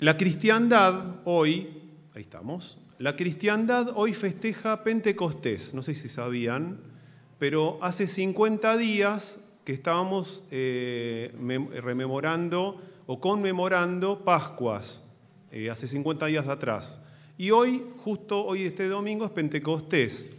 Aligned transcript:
La 0.00 0.16
cristiandad 0.16 1.16
hoy, 1.26 1.68
ahí 2.14 2.22
estamos, 2.22 2.78
la 2.98 3.14
hoy 3.96 4.14
festeja 4.14 4.82
Pentecostés, 4.82 5.74
no 5.74 5.82
sé 5.82 5.94
si 5.94 6.08
sabían, 6.08 6.80
pero 7.38 7.78
hace 7.82 8.06
50 8.06 8.78
días 8.78 9.42
que 9.62 9.74
estábamos 9.74 10.42
eh, 10.50 11.34
rememorando 11.82 12.80
o 13.06 13.20
conmemorando 13.20 14.24
Pascuas, 14.24 15.06
eh, 15.52 15.68
hace 15.68 15.86
50 15.86 16.24
días 16.24 16.48
atrás. 16.48 17.02
Y 17.36 17.50
hoy, 17.50 17.84
justo 17.98 18.42
hoy 18.42 18.64
este 18.64 18.88
domingo, 18.88 19.26
es 19.26 19.32
Pentecostés. 19.32 20.34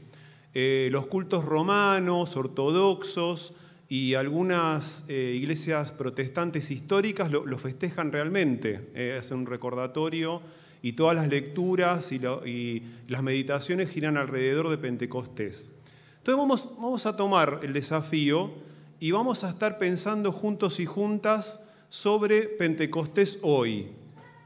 Eh, 0.55 0.89
los 0.91 1.05
cultos 1.05 1.45
romanos, 1.45 2.35
ortodoxos 2.35 3.53
y 3.91 4.15
algunas 4.15 5.03
eh, 5.09 5.33
iglesias 5.35 5.91
protestantes 5.91 6.71
históricas 6.71 7.29
lo, 7.29 7.57
festejan 7.57 8.13
realmente, 8.13 8.89
eh, 8.95 9.17
hacen 9.19 9.39
un 9.39 9.45
recordatorio 9.45 10.41
y 10.81 10.93
todas 10.93 11.13
las 11.13 11.27
lecturas 11.27 12.09
y, 12.13 12.83
las 13.09 13.21
meditaciones 13.21 13.89
giran 13.89 14.15
alrededor 14.15 14.69
de 14.69 14.77
Pentecostés. 14.77 15.71
Entonces 16.19 16.71
vamos, 16.77 17.05
a 17.05 17.17
tomar 17.17 17.59
el 17.63 17.73
desafío 17.73 18.53
y 19.01 19.11
vamos 19.11 19.43
a 19.43 19.49
estar 19.49 19.77
pensando 19.77 20.31
juntos 20.31 20.79
y 20.79 20.85
juntas 20.85 21.69
sobre 21.89 22.43
Pentecostés 22.43 23.39
hoy. 23.41 23.89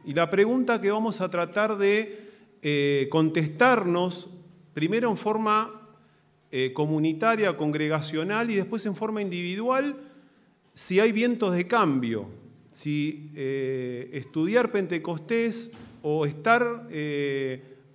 Y 0.05 0.15
la 0.15 0.31
pregunta 0.31 0.81
que 0.81 0.89
vamos 0.89 1.21
a 1.21 1.29
tratar 1.29 1.77
de 1.77 2.31
eh, 2.63 3.07
contestarnos, 3.11 4.27
primero 4.73 5.11
en 5.11 5.17
forma 5.17 5.84
eh, 6.57 6.71
comunitaria, 6.71 7.57
congregacional 7.57 8.49
y 8.49 8.55
después 8.55 8.85
en 8.85 8.95
forma 8.95 9.21
individual, 9.21 9.97
si 10.73 11.01
hay 11.01 11.11
vientos 11.11 11.53
de 11.53 11.67
cambio, 11.67 12.29
si 12.71 13.29
eh, 13.35 14.09
estudiar 14.13 14.71
Pentecostés 14.71 15.73
o 16.01 16.25
estar 16.25 16.87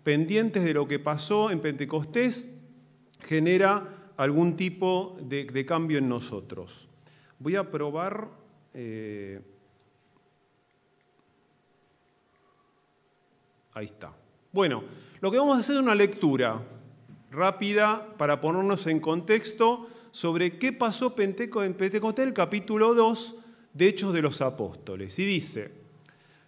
pendientes 0.03 0.63
de 0.63 0.75
lo 0.75 0.87
que 0.87 0.99
pasó 0.99 1.51
en 1.51 1.61
Pentecostés 1.61 2.55
genera 3.21 4.13
algún 4.19 4.57
tipo 4.57 5.17
de, 5.23 5.65
cambio 5.65 5.97
en 5.97 6.11
nosotros. 6.11 6.87
Voy 7.39 7.57
a 7.57 7.71
probar... 7.71 8.29
ahí 13.73 13.87
está. 13.87 14.13
Bueno, 14.53 14.85
lo 15.23 15.31
que 15.31 15.39
vamos 15.39 15.57
a 15.57 15.61
hacer 15.61 15.77
es 15.77 15.81
una 15.81 15.95
lectura 15.95 16.61
rápida 17.31 18.15
para 18.17 18.41
ponernos 18.41 18.87
en 18.87 19.01
contexto 19.01 19.89
sobre 20.11 20.59
qué 20.59 20.73
pasó 20.73 21.15
en 21.19 21.75
Pentecostés, 21.75 22.27
el 22.27 22.33
capítulo 22.33 22.95
2 22.95 23.37
de 23.75 23.89
Hechos 23.89 24.13
de 24.13 24.23
los 24.23 24.41
Apóstoles. 24.41 25.19
Y 25.19 25.25
dice, 25.25 25.71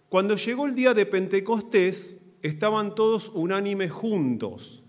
cuando 0.09 0.35
llegó 0.35 0.65
el 0.65 0.75
día 0.75 0.93
de 0.93 1.05
Pentecostés, 1.05 2.21
estaban 2.41 2.95
todos 2.95 3.31
unánimes 3.33 3.91
juntos, 3.91 4.83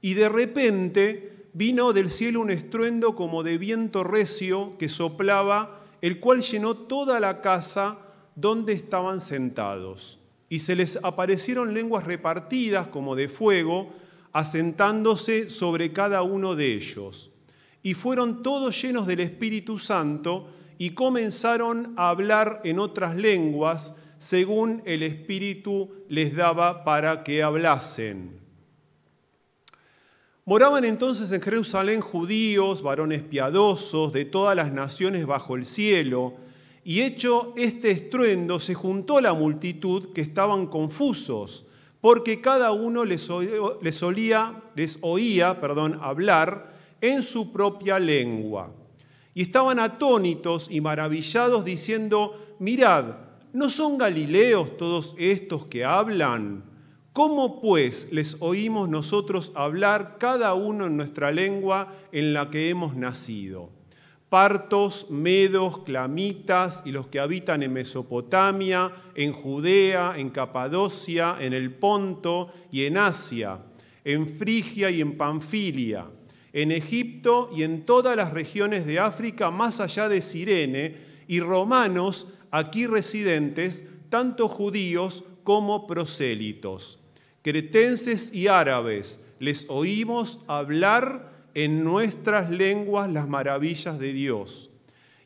y 0.00 0.14
de 0.14 0.28
repente 0.28 1.48
vino 1.52 1.92
del 1.92 2.10
cielo 2.10 2.40
un 2.40 2.50
estruendo 2.50 3.14
como 3.14 3.42
de 3.42 3.58
viento 3.58 4.04
recio 4.04 4.76
que 4.78 4.88
soplaba, 4.88 5.80
el 6.00 6.20
cual 6.20 6.42
llenó 6.42 6.76
toda 6.76 7.20
la 7.20 7.40
casa 7.40 7.98
donde 8.34 8.72
estaban 8.72 9.20
sentados 9.20 10.20
y 10.48 10.60
se 10.60 10.76
les 10.76 10.98
aparecieron 11.02 11.74
lenguas 11.74 12.04
repartidas 12.04 12.88
como 12.88 13.16
de 13.16 13.28
fuego, 13.28 13.92
asentándose 14.34 15.48
sobre 15.48 15.92
cada 15.92 16.22
uno 16.22 16.54
de 16.54 16.74
ellos. 16.74 17.30
Y 17.82 17.94
fueron 17.94 18.42
todos 18.42 18.82
llenos 18.82 19.06
del 19.06 19.20
Espíritu 19.20 19.78
Santo 19.78 20.50
y 20.76 20.90
comenzaron 20.90 21.94
a 21.96 22.10
hablar 22.10 22.60
en 22.64 22.80
otras 22.80 23.16
lenguas 23.16 23.94
según 24.18 24.82
el 24.86 25.02
Espíritu 25.02 25.90
les 26.08 26.34
daba 26.34 26.84
para 26.84 27.22
que 27.22 27.42
hablasen. 27.42 28.40
Moraban 30.44 30.84
entonces 30.84 31.30
en 31.30 31.40
Jerusalén 31.40 32.00
judíos, 32.00 32.82
varones 32.82 33.22
piadosos 33.22 34.12
de 34.12 34.24
todas 34.24 34.56
las 34.56 34.72
naciones 34.72 35.26
bajo 35.26 35.56
el 35.56 35.64
cielo, 35.64 36.34
y 36.84 37.02
hecho 37.02 37.54
este 37.56 37.92
estruendo, 37.92 38.60
se 38.60 38.74
juntó 38.74 39.20
la 39.20 39.32
multitud 39.32 40.12
que 40.12 40.20
estaban 40.20 40.66
confusos, 40.66 41.66
porque 42.04 42.42
cada 42.42 42.70
uno 42.72 43.06
les, 43.06 43.30
oía, 43.30 44.52
les 44.74 44.98
oía 45.00 45.58
perdón, 45.58 45.98
hablar 46.02 46.76
en 47.00 47.22
su 47.22 47.50
propia 47.50 47.98
lengua. 47.98 48.70
Y 49.32 49.40
estaban 49.40 49.78
atónitos 49.78 50.68
y 50.70 50.82
maravillados 50.82 51.64
diciendo, 51.64 52.56
mirad, 52.58 53.06
¿no 53.54 53.70
son 53.70 53.96
galileos 53.96 54.76
todos 54.76 55.16
estos 55.18 55.64
que 55.64 55.86
hablan? 55.86 56.62
¿Cómo 57.14 57.62
pues 57.62 58.12
les 58.12 58.36
oímos 58.40 58.90
nosotros 58.90 59.50
hablar 59.54 60.18
cada 60.18 60.52
uno 60.52 60.88
en 60.88 60.98
nuestra 60.98 61.32
lengua 61.32 61.94
en 62.12 62.34
la 62.34 62.50
que 62.50 62.68
hemos 62.68 62.94
nacido? 62.94 63.70
Partos, 64.28 65.10
medos, 65.10 65.78
clamitas 65.84 66.82
y 66.84 66.92
los 66.92 67.06
que 67.06 67.20
habitan 67.20 67.62
en 67.62 67.72
Mesopotamia, 67.72 68.90
en 69.14 69.32
Judea, 69.32 70.14
en 70.16 70.30
Capadocia, 70.30 71.36
en 71.40 71.52
el 71.52 71.72
Ponto 71.72 72.52
y 72.72 72.84
en 72.84 72.96
Asia, 72.96 73.58
en 74.04 74.28
Frigia 74.28 74.90
y 74.90 75.00
en 75.00 75.16
Panfilia, 75.16 76.06
en 76.52 76.72
Egipto 76.72 77.50
y 77.54 77.62
en 77.62 77.84
todas 77.86 78.16
las 78.16 78.32
regiones 78.32 78.86
de 78.86 78.98
África 78.98 79.50
más 79.50 79.80
allá 79.80 80.08
de 80.08 80.22
Sirene, 80.22 81.14
y 81.26 81.40
romanos 81.40 82.28
aquí 82.50 82.86
residentes, 82.86 83.84
tanto 84.08 84.48
judíos 84.48 85.24
como 85.42 85.86
prosélitos. 85.86 87.00
Cretenses 87.42 88.32
y 88.32 88.48
árabes, 88.48 89.24
les 89.38 89.66
oímos 89.68 90.40
hablar 90.46 91.33
en 91.54 91.84
nuestras 91.84 92.50
lenguas 92.50 93.10
las 93.10 93.28
maravillas 93.28 93.98
de 93.98 94.12
Dios. 94.12 94.70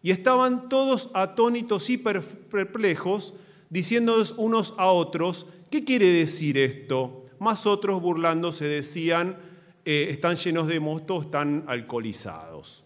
Y 0.03 0.11
estaban 0.11 0.69
todos 0.69 1.11
atónitos 1.15 1.91
y 1.91 1.99
perplejos, 1.99 3.35
diciéndonos 3.71 4.35
unos 4.37 4.75
a 4.77 4.93
otros, 4.93 5.47
¿qué 5.71 5.85
quiere 5.85 6.07
decir 6.07 6.57
esto? 6.59 7.27
Más 7.39 7.67
otros 7.67 8.01
burlándose 8.01 8.67
decían, 8.67 9.37
eh, 9.85 10.09
están 10.11 10.37
llenos 10.37 10.69
de 10.69 10.81
mosto, 10.81 11.23
están 11.23 11.65
alcoholizados. 11.67 12.85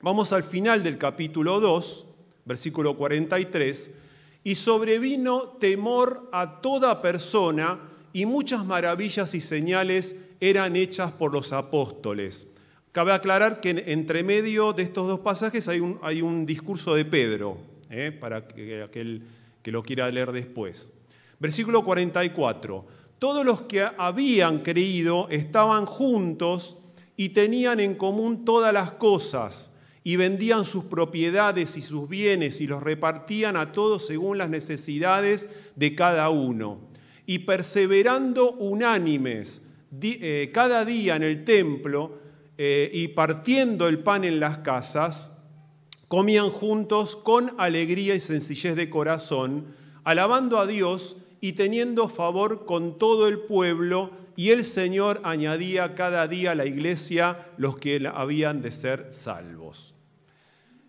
Vamos 0.00 0.32
al 0.32 0.42
final 0.42 0.82
del 0.82 0.98
capítulo 0.98 1.60
2, 1.60 2.06
versículo 2.44 2.96
43, 2.96 3.94
y 4.44 4.54
sobrevino 4.56 5.42
temor 5.60 6.28
a 6.32 6.60
toda 6.60 7.00
persona 7.00 7.78
y 8.12 8.26
muchas 8.26 8.64
maravillas 8.64 9.34
y 9.34 9.40
señales 9.40 10.16
eran 10.40 10.74
hechas 10.74 11.12
por 11.12 11.32
los 11.32 11.52
apóstoles. 11.52 12.51
Cabe 12.92 13.12
aclarar 13.12 13.60
que 13.62 13.84
entre 13.86 14.22
medio 14.22 14.74
de 14.74 14.82
estos 14.82 15.08
dos 15.08 15.20
pasajes 15.20 15.66
hay 15.66 15.80
un, 15.80 15.98
hay 16.02 16.20
un 16.20 16.44
discurso 16.44 16.94
de 16.94 17.06
Pedro, 17.06 17.56
¿eh? 17.88 18.12
para 18.12 18.46
que 18.46 18.82
aquel 18.82 19.22
que 19.62 19.72
lo 19.72 19.82
quiera 19.82 20.10
leer 20.10 20.30
después. 20.30 21.00
Versículo 21.38 21.84
44. 21.84 22.84
Todos 23.18 23.46
los 23.46 23.62
que 23.62 23.88
habían 23.96 24.58
creído 24.58 25.28
estaban 25.30 25.86
juntos 25.86 26.76
y 27.16 27.30
tenían 27.30 27.80
en 27.80 27.94
común 27.94 28.44
todas 28.44 28.74
las 28.74 28.92
cosas 28.92 29.74
y 30.04 30.16
vendían 30.16 30.66
sus 30.66 30.84
propiedades 30.84 31.78
y 31.78 31.82
sus 31.82 32.08
bienes 32.08 32.60
y 32.60 32.66
los 32.66 32.82
repartían 32.82 33.56
a 33.56 33.72
todos 33.72 34.06
según 34.06 34.36
las 34.36 34.50
necesidades 34.50 35.48
de 35.76 35.94
cada 35.94 36.28
uno. 36.28 36.80
Y 37.24 37.40
perseverando 37.40 38.52
unánimes 38.52 39.68
eh, 40.02 40.50
cada 40.52 40.84
día 40.84 41.16
en 41.16 41.22
el 41.22 41.44
templo, 41.44 42.21
eh, 42.64 42.88
y 42.92 43.08
partiendo 43.08 43.88
el 43.88 43.98
pan 43.98 44.22
en 44.22 44.38
las 44.38 44.58
casas, 44.58 45.36
comían 46.06 46.48
juntos 46.50 47.16
con 47.16 47.56
alegría 47.58 48.14
y 48.14 48.20
sencillez 48.20 48.76
de 48.76 48.88
corazón, 48.88 49.74
alabando 50.04 50.60
a 50.60 50.66
Dios 50.68 51.16
y 51.40 51.54
teniendo 51.54 52.08
favor 52.08 52.64
con 52.64 53.00
todo 53.00 53.26
el 53.26 53.40
pueblo, 53.40 54.12
y 54.36 54.50
el 54.50 54.64
Señor 54.64 55.20
añadía 55.24 55.96
cada 55.96 56.28
día 56.28 56.52
a 56.52 56.54
la 56.54 56.64
iglesia 56.64 57.48
los 57.56 57.78
que 57.78 58.08
habían 58.14 58.62
de 58.62 58.70
ser 58.70 59.08
salvos. 59.10 59.96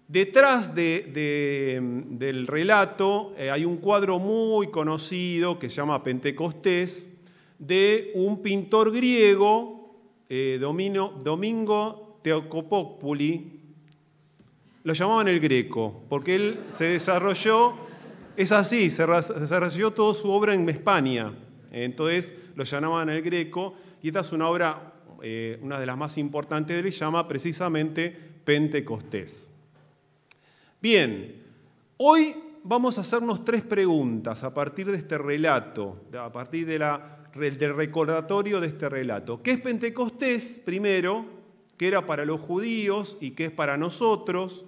Detrás 0.08 0.76
del 0.76 2.46
relato 2.46 3.34
eh, 3.36 3.50
hay 3.50 3.66
un 3.66 3.78
cuadro 3.78 4.20
muy 4.20 4.68
conocido 4.70 5.58
que 5.58 5.72
se 5.72 5.78
llama 5.78 6.04
Pentecostés 6.04 7.20
de 7.58 8.12
un 8.14 8.44
pintor 8.44 8.92
griego 8.92 9.83
eh, 10.36 10.58
Domingo 10.58 12.20
Teocopopuli, 12.24 13.60
lo 14.84 14.94
llamaban 14.94 15.28
el 15.28 15.40
Greco, 15.40 16.06
porque 16.10 16.34
él 16.34 16.60
se 16.76 16.86
desarrolló, 16.86 17.76
es 18.36 18.52
así, 18.52 18.90
se 18.90 19.06
desarrolló 19.06 19.92
toda 19.92 20.16
su 20.16 20.32
obra 20.32 20.56
en 20.56 20.68
España, 20.68 21.32
entonces 21.72 22.36
lo 22.56 22.64
llamaban 22.64 23.10
el 23.10 23.22
Greco, 23.22 23.76
y 24.02 24.08
esta 24.08 24.22
es 24.22 24.32
una 24.32 24.50
obra, 24.50 24.94
eh, 25.22 25.60
una 25.62 25.80
de 25.80 25.86
las 25.86 25.98
más 25.98 26.18
importantes 26.18 26.82
de 26.82 26.88
él, 26.90 26.92
llama 26.92 27.28
precisamente 27.28 28.10
Pentecostés. 28.44 29.52
Bien, 30.82 31.44
hoy 31.98 32.34
vamos 32.64 32.98
a 32.98 33.02
hacernos 33.02 33.46
tres 33.46 33.62
preguntas 33.62 34.44
a 34.44 34.52
partir 34.52 34.90
de 34.90 34.98
este 34.98 35.16
relato, 35.20 36.08
a 36.20 36.32
partir 36.32 36.66
de 36.66 36.80
la, 36.80 37.23
del 37.36 37.76
recordatorio 37.76 38.60
de 38.60 38.68
este 38.68 38.90
relato. 38.90 39.42
¿Qué 39.42 39.52
es 39.52 39.60
Pentecostés, 39.60 40.62
primero? 40.64 41.26
¿Qué 41.78 41.88
era 41.88 42.06
para 42.06 42.26
los 42.26 42.40
judíos 42.40 43.18
y 43.20 43.32
qué 43.32 43.46
es 43.46 43.52
para 43.52 43.78
nosotros? 43.78 44.66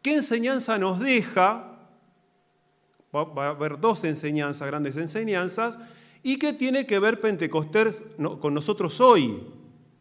¿Qué 0.00 0.14
enseñanza 0.14 0.78
nos 0.78 1.00
deja? 1.00 1.78
Va 3.14 3.46
a 3.46 3.48
haber 3.50 3.78
dos 3.78 4.04
enseñanzas, 4.04 4.66
grandes 4.66 4.96
enseñanzas. 4.96 5.78
¿Y 6.22 6.38
qué 6.38 6.52
tiene 6.52 6.86
que 6.86 6.98
ver 6.98 7.20
Pentecostés 7.20 8.04
con 8.40 8.54
nosotros 8.54 9.00
hoy? 9.00 9.42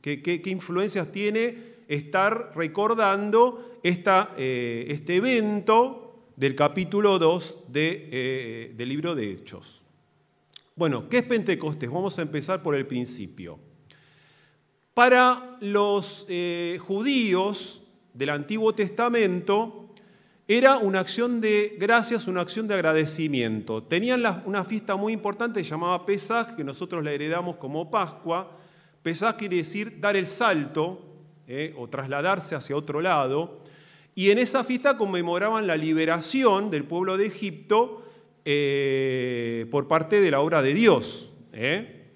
¿Qué, 0.02 0.42
influencias 0.46 1.12
tiene 1.12 1.72
estar 1.88 2.54
recordando 2.56 3.80
eh, 3.84 4.86
este 4.88 5.16
evento 5.16 6.30
del 6.36 6.56
capítulo 6.56 7.20
2 7.20 7.56
eh, 7.74 8.74
del 8.78 8.90
libro 8.90 9.16
de 9.16 9.32
Hechos? 9.32 9.81
Bueno, 10.82 11.08
¿qué 11.10 11.20
es 11.20 11.26
Pentecostés? 11.26 11.92
Vamos 11.92 12.18
a 12.18 12.24
empezar 12.24 12.64
por 12.64 12.74
el 12.74 12.88
principio. 12.88 13.60
Para 14.96 15.60
los 15.60 16.26
eh, 16.28 16.80
judíos 16.82 17.84
del 18.16 18.32
Antiguo 18.32 18.74
Testamento, 18.74 19.94
era 20.48 20.80
una 20.80 21.02
acción 21.02 21.40
de 21.40 21.78
gracias, 21.80 22.28
una 22.28 22.42
acción 22.42 22.68
de 22.68 22.74
agradecimiento. 22.74 23.84
Tenían 23.84 24.24
una 24.46 24.64
fiesta 24.64 24.96
muy 24.96 25.14
importante 25.14 25.62
llamada 25.64 26.04
Pesaj, 26.04 26.56
que 26.56 26.64
nosotros 26.64 27.04
la 27.04 27.12
heredamos 27.12 27.58
como 27.58 27.92
Pascua. 27.92 28.58
Pesaj 29.04 29.38
quiere 29.38 29.58
decir 29.58 30.00
dar 30.00 30.16
el 30.16 30.26
salto 30.26 31.00
eh, 31.48 31.76
o 31.78 31.90
trasladarse 31.90 32.56
hacia 32.56 32.76
otro 32.76 33.02
lado. 33.02 33.62
Y 34.16 34.32
en 34.32 34.40
esa 34.40 34.64
fiesta 34.64 34.98
conmemoraban 34.98 35.68
la 35.68 35.78
liberación 35.78 36.72
del 36.72 36.86
pueblo 36.86 37.18
de 37.18 37.28
Egipto 37.28 38.02
eh, 38.46 39.68
por 39.72 39.88
parte 39.88 40.22
de 40.22 40.32
la 40.32 40.40
obra 40.40 40.62
de 40.62 40.74
Dios. 40.74 41.32
Eh. 41.54 42.14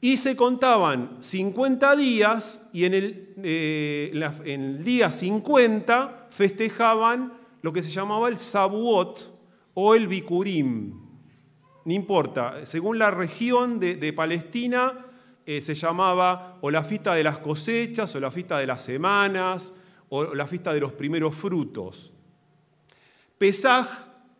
Y 0.00 0.18
se 0.18 0.36
contaban 0.36 1.16
50 1.20 1.96
días 1.96 2.68
y 2.72 2.84
en 2.84 2.94
el, 2.94 3.34
el 4.44 4.84
día 4.84 5.10
50 5.10 6.28
festejaban 6.30 7.32
lo 7.62 7.72
que 7.72 7.82
se 7.82 7.90
llamaba 7.90 8.28
el 8.28 8.36
Sabuot 8.36 9.32
o 9.72 9.94
el 9.94 10.06
Bikurim. 10.06 11.04
No 11.84 11.92
importa, 11.92 12.64
según 12.64 12.98
la 12.98 13.10
región 13.10 13.78
de, 13.78 14.12
Palestina 14.12 15.06
eh, 15.44 15.60
se 15.60 15.74
llamaba 15.74 16.58
o 16.62 16.70
la 16.70 16.82
fiesta 16.82 17.14
de 17.14 17.22
las 17.22 17.38
cosechas, 17.38 18.14
o 18.14 18.20
la 18.20 18.30
fiesta 18.30 18.58
de 18.58 18.66
las 18.66 18.82
semanas, 18.82 19.74
o 20.08 20.34
la 20.34 20.46
fiesta 20.46 20.72
de 20.72 20.80
los 20.80 20.92
primeros 20.92 21.34
frutos. 21.34 22.12
Pesaj 23.36 23.86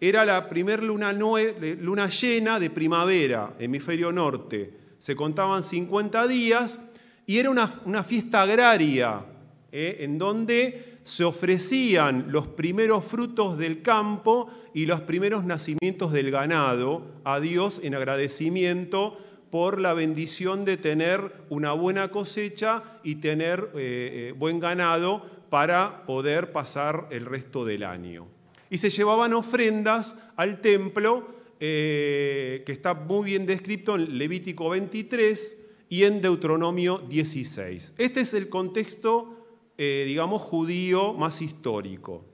era 0.01 0.25
la 0.25 0.49
primera 0.49 0.83
luna, 0.83 1.13
luna 1.13 2.09
llena 2.09 2.61
de 2.61 2.71
primavera, 2.71 3.55
hemisferio 3.59 4.13
norte. 4.13 4.73
Se 4.99 5.15
contaban 5.15 5.63
50 5.63 6.27
días 6.27 6.79
y 7.27 7.39
era 7.39 7.51
una, 7.51 8.05
fiesta 8.05 8.43
agraria, 8.43 9.25
eh, 9.73 9.99
en 10.01 10.19
donde 10.19 10.99
se 11.05 11.25
ofrecían 11.25 12.27
los 12.29 12.47
primeros 12.49 13.05
frutos 13.05 13.59
del 13.59 13.83
campo 13.83 14.51
y 14.73 14.87
los 14.87 15.03
primeros 15.03 15.45
nacimientos 15.45 16.13
del 16.13 16.31
ganado 16.31 17.07
a 17.25 17.41
Dios 17.41 17.81
en 17.83 17.95
agradecimiento 17.95 19.19
por 19.51 19.81
la 19.81 19.95
bendición 19.95 20.65
de 20.65 20.77
tener 20.77 21.33
una 21.49 21.73
buena 21.73 22.11
cosecha 22.11 22.83
y 23.05 23.17
tener 23.17 23.71
eh, 23.75 24.31
eh, 24.31 24.35
buen 24.37 24.59
ganado 24.59 25.23
para 25.51 26.05
poder 26.07 26.51
pasar 26.51 27.07
el 27.11 27.27
resto 27.27 27.65
del 27.65 27.85
año. 27.85 28.27
Y 28.71 28.79
se 28.79 28.91
llevaban 28.91 29.33
ofrendas 29.35 30.17
al 30.37 30.61
templo, 30.61 31.29
eh, 31.61 32.63
que 32.67 32.73
está 32.73 32.95
muy 32.95 33.27
bien 33.27 33.47
descrito 33.47 33.95
en 33.97 34.19
Levítico 34.19 34.71
23 34.71 35.67
y 35.89 36.05
en 36.05 36.21
Deuteronomio 36.21 36.99
16. 36.99 37.95
Este 37.99 38.21
es 38.21 38.35
el 38.35 38.49
contexto 38.49 39.45
eh, 39.77 40.05
digamos, 40.07 40.41
judío 40.43 41.15
más 41.15 41.43
histórico. 41.43 42.25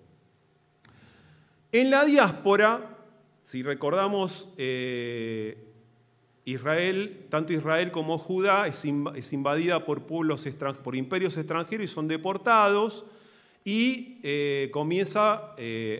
En 1.73 1.91
la 1.91 2.05
diáspora, 2.05 2.99
si 3.43 3.62
recordamos, 3.62 4.50
eh, 4.59 5.56
Israel, 6.44 7.26
tanto 7.31 7.55
Israel 7.55 7.93
como 7.93 8.19
Judá 8.19 8.67
es, 8.67 8.85
invadida 8.85 9.87
por 9.87 10.03
pueblos 10.03 10.47
por 10.83 10.97
imperios 10.97 11.38
extranjeros 11.38 11.85
y 11.87 11.88
son 11.88 12.09
deportados 12.09 13.06
y 13.65 14.19
eh, 14.23 14.71
comienza 14.73 15.55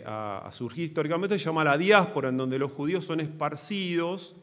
a, 0.05 0.43
a, 0.47 0.51
surgir 0.51 0.85
históricamente, 0.85 1.37
se 1.37 1.45
llama 1.45 1.63
la 1.63 1.77
diáspora, 1.77 2.29
en 2.29 2.37
donde 2.37 2.57
los 2.57 2.71
judíos 2.71 3.05
son 3.05 3.19
esparcidos 3.19 4.35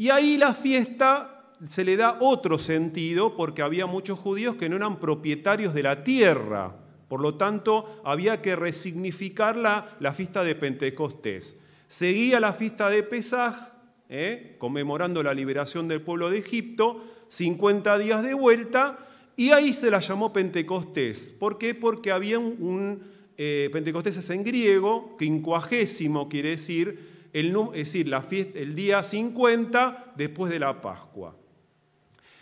y 0.00 0.08
ahí 0.08 0.38
la 0.38 0.54
fiesta 0.54 1.44
se 1.68 1.84
le 1.84 1.96
da 1.96 2.16
otro 2.20 2.58
sentido 2.58 3.36
porque 3.36 3.60
había 3.60 3.84
muchos 3.84 4.18
judíos 4.18 4.56
que 4.56 4.68
no 4.68 4.76
eran 4.76 4.98
propietarios 4.98 5.74
de 5.74 5.82
la 5.82 6.02
tierra. 6.04 6.74
Por 7.06 7.20
lo 7.20 7.34
tanto, 7.34 8.00
había 8.02 8.40
que 8.40 8.56
resignificar 8.56 9.56
la, 9.56 9.96
la 10.00 10.14
fiesta 10.14 10.42
de 10.42 10.54
Pentecostés. 10.54 11.60
Seguía 11.86 12.40
la 12.40 12.54
fiesta 12.54 12.88
de 12.88 13.02
Pesaj, 13.02 13.72
¿eh? 14.08 14.56
conmemorando 14.58 15.22
la 15.22 15.34
liberación 15.34 15.86
del 15.86 16.00
pueblo 16.00 16.30
de 16.30 16.38
Egipto, 16.38 17.04
50 17.28 17.98
días 17.98 18.22
de 18.22 18.32
vuelta, 18.32 19.06
y 19.40 19.52
ahí 19.52 19.72
se 19.72 19.90
la 19.90 20.00
llamó 20.00 20.34
Pentecostés. 20.34 21.32
¿Por 21.32 21.56
qué? 21.56 21.74
Porque 21.74 22.12
había 22.12 22.38
un, 22.38 23.02
eh, 23.38 23.70
Pentecostés 23.72 24.18
es 24.18 24.28
en 24.28 24.44
griego, 24.44 25.16
quincuagésimo 25.18 26.28
quiere 26.28 26.50
decir, 26.50 27.30
el, 27.32 27.56
es 27.72 27.86
decir, 27.86 28.06
la 28.06 28.20
fiesta, 28.20 28.58
el 28.58 28.74
día 28.74 29.02
50 29.02 30.12
después 30.14 30.52
de 30.52 30.58
la 30.58 30.82
Pascua. 30.82 31.34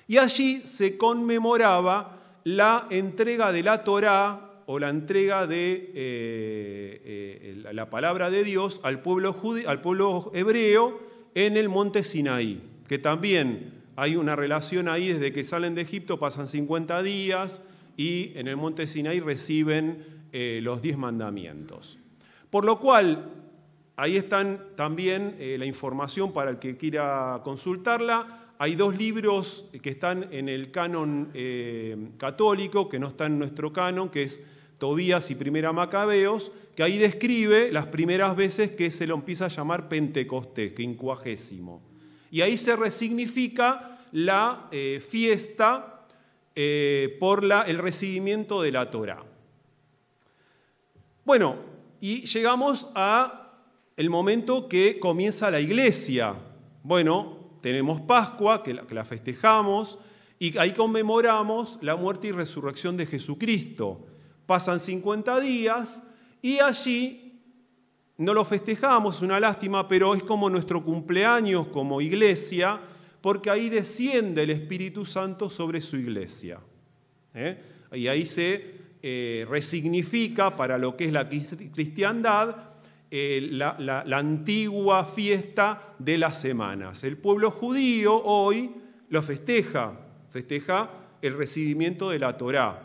Y 0.09 0.17
allí 0.17 0.59
se 0.65 0.99
conmemoraba 0.99 2.41
la 2.43 2.89
entrega 2.91 3.53
de 3.53 3.62
la 3.62 3.85
Torá 3.85 4.65
o 4.67 4.81
la 4.81 4.89
entrega 4.89 5.47
de 5.47 5.93
eh, 5.94 7.01
eh, 7.55 7.62
la 7.75 7.91
palabra 7.91 8.29
de 8.29 8.43
Dios 8.43 8.81
al 8.83 9.03
pueblo, 9.03 9.37
al 9.69 9.81
pueblo 9.83 10.33
hebreo 10.35 11.01
en 11.37 11.56
el 11.56 11.69
monte 11.69 12.03
Sinaí, 12.03 12.61
que 12.89 12.99
también 12.99 13.78
hay 14.00 14.17
una 14.17 14.37
relación 14.37 14.89
ahí 14.89 15.12
desde 15.12 15.33
que 15.33 15.45
salen 15.45 15.75
de 15.75 15.83
Egipto, 15.83 16.19
pasan 16.19 16.47
50 16.47 17.03
días 17.03 17.62
y 17.97 18.33
en 18.37 18.49
el 18.49 18.56
monte 18.56 18.87
Sinaí 18.87 19.21
reciben 19.21 20.05
eh, 20.33 20.61
los 20.62 20.83
diez 20.83 20.97
mandamientos. 20.97 21.99
Por 22.50 22.65
lo 22.65 22.79
cual, 22.79 23.31
ahí 23.97 24.17
están 24.17 24.61
también 24.77 25.37
la 25.39 25.67
información 25.67 26.33
para 26.33 26.50
el 26.50 26.59
que 26.59 26.77
quiera 26.77 27.41
consultarla 27.45 28.39
hay 28.61 28.75
dos 28.75 28.96
libros 28.96 29.67
que 29.81 29.91
están 29.91 30.29
en 30.32 30.49
el 30.49 30.72
canon 30.72 31.31
eh, 31.32 32.11
católico, 32.19 32.89
que 32.89 32.99
no 32.99 33.08
están 33.08 33.32
en 33.34 33.39
nuestro 33.39 33.72
canon, 33.72 34.08
que 34.08 34.25
es 34.25 34.44
Tobías 34.79 35.31
y 35.31 35.37
Primera 35.37 35.72
Macabeos, 35.72 36.51
que 36.75 36.82
ahí 36.82 36.99
describe 36.99 37.70
las 37.70 37.87
primeras 37.87 38.34
veces 38.34 38.72
que 38.72 38.91
se 38.91 39.06
lo 39.06 39.15
empieza 39.15 39.44
a 39.44 39.49
llamar 39.49 39.89
Pentecostés, 39.89 40.72
quincuagésimo. 40.72 41.81
Y 42.32 42.41
ahí 42.41 42.56
se 42.56 42.75
resignifica 42.75 43.97
la 44.12 44.69
eh, 44.70 45.05
fiesta 45.06 46.06
eh, 46.55 47.17
por 47.20 47.44
la, 47.44 47.62
el 47.62 47.79
recibimiento 47.79 48.62
de 48.62 48.72
la 48.72 48.91
Torah. 48.91 49.22
Bueno, 51.24 51.56
y 52.00 52.22
llegamos 52.27 52.88
a 52.94 53.53
el 53.96 54.10
momento 54.10 54.69
que 54.69 54.98
comienza 54.98 55.50
la 55.50 55.60
iglesia. 55.60 56.34
Bueno, 56.82 57.38
tenemos 57.60 58.00
Pascua, 58.00 58.62
que 58.62 58.74
la, 58.74 59.05
festejamos, 59.05 59.98
y 60.38 60.56
ahí 60.56 60.72
conmemoramos 60.72 61.79
la 61.82 61.96
muerte 61.96 62.29
y 62.29 62.32
resurrección 62.32 62.96
de 62.96 63.06
Jesucristo. 63.06 64.06
Pasan 64.46 64.81
50 64.81 65.41
días 65.41 66.03
y 66.41 66.60
allí 66.60 67.41
no 68.17 68.34
lo 68.34 68.44
festejamos, 68.44 69.17
es 69.17 69.22
una 69.22 69.38
lástima, 69.38 69.86
pero 69.86 70.15
es 70.15 70.22
como 70.22 70.48
nuestro 70.48 70.84
cumpleaños 70.84 71.67
como 71.69 72.00
iglesia, 72.00 72.81
porque 73.20 73.51
ahí 73.51 73.69
desciende 73.69 74.44
el 74.44 74.51
Espíritu 74.51 75.05
Santo 75.05 75.51
sobre 75.51 75.81
su 75.81 75.96
iglesia. 75.96 76.60
¿eh? 77.34 77.58
Y 77.93 78.06
ahí 78.06 78.27
se 78.27 78.79
eh, 79.03 79.46
resignifica 79.48 80.56
para 80.56 80.79
lo 80.79 80.96
que 80.96 81.06
es 81.06 81.13
la 81.13 81.29
cristiandad 81.29 82.56
eh, 83.10 83.48
la, 83.51 84.05
antigua 84.13 85.05
fiesta 85.05 85.94
de 85.98 86.19
las 86.19 86.41
semanas. 86.41 87.05
El 87.05 87.17
pueblo 87.17 87.51
judío 87.51 88.22
hoy 88.22 88.75
lo 89.08 89.22
festeja, 89.22 89.98
festeja 90.31 90.91
el 91.22 91.32
recibimiento 91.32 92.10
de 92.10 92.19
la 92.19 92.37
Torá. 92.37 92.84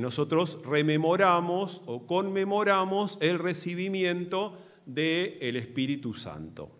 nosotros 0.00 0.58
rememoramos 0.64 1.82
o 1.86 2.06
conmemoramos 2.06 3.18
el 3.20 3.38
recibimiento 3.38 4.58
del 4.86 5.56
Espíritu 5.56 6.14
Santo. 6.14 6.77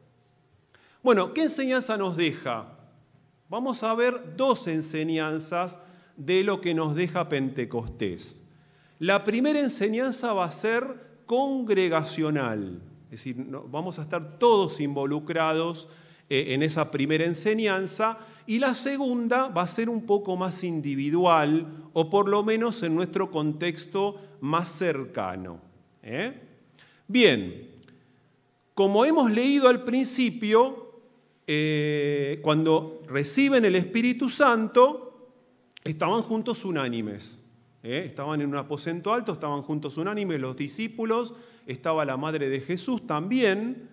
Bueno, 1.02 1.32
¿qué 1.32 1.44
enseñanza 1.44 1.96
nos 1.96 2.16
deja? 2.16 2.66
Vamos 3.48 3.82
a 3.84 3.94
ver 3.94 4.36
dos 4.36 4.66
enseñanzas 4.66 5.78
de 6.16 6.42
lo 6.42 6.60
que 6.60 6.74
nos 6.74 6.96
deja 6.96 7.28
Pentecostés. 7.28 8.44
La 8.98 9.22
primera 9.22 9.60
enseñanza 9.60 10.32
va 10.32 10.46
a 10.46 10.50
ser 10.50 11.22
congregacional. 11.24 12.82
Es 13.04 13.10
decir, 13.24 13.36
vamos 13.70 14.00
a 14.00 14.02
estar 14.02 14.38
todos 14.38 14.80
involucrados 14.80 15.88
eh, 16.28 16.46
en 16.48 16.64
esa 16.64 16.90
primera 16.90 17.24
enseñanza 17.24 18.18
y 18.46 18.58
la 18.58 18.74
segunda 18.74 19.48
va 19.48 19.62
a 19.62 19.68
ser 19.68 19.88
un 19.88 20.04
poco 20.04 20.36
más 20.36 20.64
individual 20.64 21.90
o 21.92 22.10
por 22.10 22.28
lo 22.28 22.42
menos 22.42 22.82
en 22.82 22.96
nuestro 22.96 23.30
contexto 23.30 24.20
más 24.40 24.68
cercano. 24.68 25.60
¿eh? 26.02 26.32
Bien, 27.06 27.70
como 28.74 29.04
hemos 29.04 29.30
leído 29.30 29.68
al 29.68 29.84
principio, 29.84 30.88
eh, 31.50 32.40
cuando 32.42 33.00
reciben 33.08 33.64
el 33.64 33.74
Espíritu 33.74 34.28
Santo, 34.28 35.32
estaban 35.82 36.20
juntos 36.20 36.62
unánimes. 36.66 37.42
Estaban 37.82 38.42
en 38.42 38.50
un 38.50 38.56
aposento 38.56 39.14
alto, 39.14 39.32
estaban 39.32 39.62
juntos 39.62 39.96
unánimes 39.96 40.38
los 40.40 40.56
discípulos, 40.56 41.32
estaba 41.66 42.04
la 42.04 42.18
madre 42.18 42.50
de 42.50 42.60
Jesús 42.60 43.06
también 43.06 43.88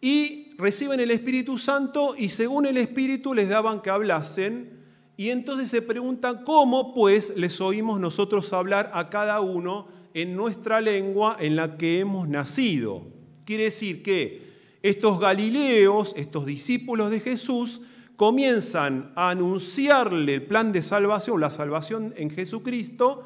y 0.00 0.54
reciben 0.56 0.98
el 1.00 1.10
Espíritu 1.10 1.58
Santo 1.58 2.14
y 2.16 2.30
según 2.30 2.64
el 2.64 2.78
Espíritu 2.78 3.34
les 3.34 3.50
daban 3.50 3.82
que 3.82 3.90
hablasen 3.90 4.78
y 5.18 5.28
entonces 5.28 5.68
se 5.68 5.82
preguntan 5.82 6.42
cómo 6.44 6.94
pues 6.94 7.36
les 7.36 7.60
oímos 7.60 8.00
nosotros 8.00 8.50
hablar 8.54 8.90
a 8.94 9.10
cada 9.10 9.42
uno 9.42 9.88
en 10.14 10.34
nuestra 10.36 10.80
lengua 10.80 11.36
en 11.38 11.54
la 11.54 11.76
que 11.76 11.98
hemos 11.98 12.28
nacido. 12.28 13.02
Quiere 13.44 13.64
decir 13.64 14.02
que 14.02 14.47
estos 14.82 15.18
galileos, 15.20 16.14
estos 16.16 16.46
discípulos 16.46 17.10
de 17.10 17.20
Jesús, 17.20 17.80
comienzan 18.16 19.12
a 19.14 19.30
anunciarle 19.30 20.34
el 20.34 20.42
plan 20.42 20.72
de 20.72 20.82
salvación, 20.82 21.40
la 21.40 21.50
salvación 21.50 22.14
en 22.16 22.30
Jesucristo, 22.30 23.24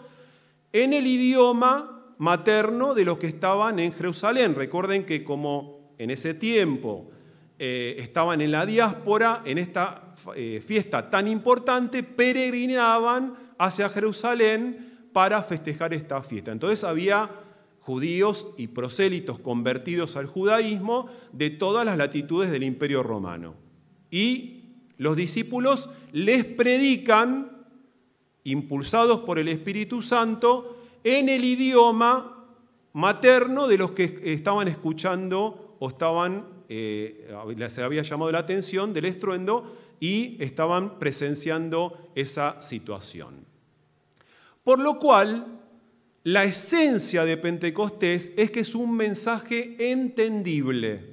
en 0.72 0.92
el 0.92 1.06
idioma 1.06 2.14
materno 2.18 2.94
de 2.94 3.04
los 3.04 3.18
que 3.18 3.26
estaban 3.26 3.78
en 3.78 3.92
Jerusalén. 3.92 4.54
Recuerden 4.54 5.04
que 5.04 5.24
como 5.24 5.94
en 5.98 6.10
ese 6.10 6.34
tiempo 6.34 7.10
eh, 7.58 7.96
estaban 7.98 8.40
en 8.40 8.50
la 8.50 8.66
diáspora, 8.66 9.42
en 9.44 9.58
esta 9.58 10.14
eh, 10.34 10.62
fiesta 10.66 11.10
tan 11.10 11.28
importante, 11.28 12.02
peregrinaban 12.02 13.34
hacia 13.58 13.88
Jerusalén 13.88 15.08
para 15.12 15.42
festejar 15.42 15.94
esta 15.94 16.22
fiesta. 16.22 16.52
Entonces 16.52 16.84
había 16.84 17.30
judíos 17.82 18.46
y 18.56 18.68
prosélitos 18.68 19.40
convertidos 19.40 20.16
al 20.16 20.26
judaísmo 20.26 21.08
de 21.32 21.50
todas 21.50 21.84
las 21.84 21.98
latitudes 21.98 22.50
del 22.50 22.62
imperio 22.62 23.02
romano. 23.02 23.54
Y 24.10 24.62
los 24.98 25.16
discípulos 25.16 25.90
les 26.12 26.44
predican, 26.44 27.66
impulsados 28.44 29.20
por 29.20 29.38
el 29.38 29.48
Espíritu 29.48 30.00
Santo, 30.00 30.78
en 31.02 31.28
el 31.28 31.44
idioma 31.44 32.46
materno 32.92 33.66
de 33.66 33.78
los 33.78 33.92
que 33.92 34.20
estaban 34.24 34.68
escuchando 34.68 35.76
o 35.80 35.88
estaban, 35.88 36.44
eh, 36.68 37.34
se 37.68 37.82
había 37.82 38.02
llamado 38.02 38.30
la 38.30 38.38
atención 38.38 38.92
del 38.92 39.06
estruendo 39.06 39.76
y 39.98 40.36
estaban 40.42 41.00
presenciando 41.00 42.10
esa 42.14 42.62
situación. 42.62 43.44
Por 44.62 44.78
lo 44.78 45.00
cual, 45.00 45.61
la 46.24 46.44
esencia 46.44 47.24
de 47.24 47.36
Pentecostés 47.36 48.32
es 48.36 48.50
que 48.50 48.60
es 48.60 48.74
un 48.74 48.96
mensaje 48.96 49.76
entendible. 49.78 51.12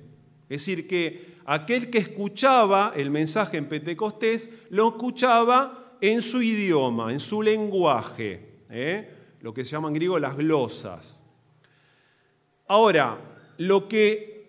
Es 0.49 0.61
decir, 0.61 0.87
que 0.87 1.37
aquel 1.45 1.89
que 1.89 1.97
escuchaba 1.97 2.93
el 2.95 3.09
mensaje 3.09 3.57
en 3.57 3.67
Pentecostés 3.67 4.49
lo 4.69 4.89
escuchaba 4.89 5.97
en 5.99 6.21
su 6.21 6.41
idioma, 6.41 7.11
en 7.11 7.19
su 7.19 7.41
lenguaje, 7.41 8.61
¿eh? 8.69 9.09
lo 9.41 9.53
que 9.53 9.65
se 9.65 9.71
llaman 9.71 9.89
en 9.89 9.95
griego 9.95 10.19
las 10.19 10.37
glosas. 10.37 11.25
Ahora, 12.67 13.17
lo 13.57 13.87
que 13.87 14.47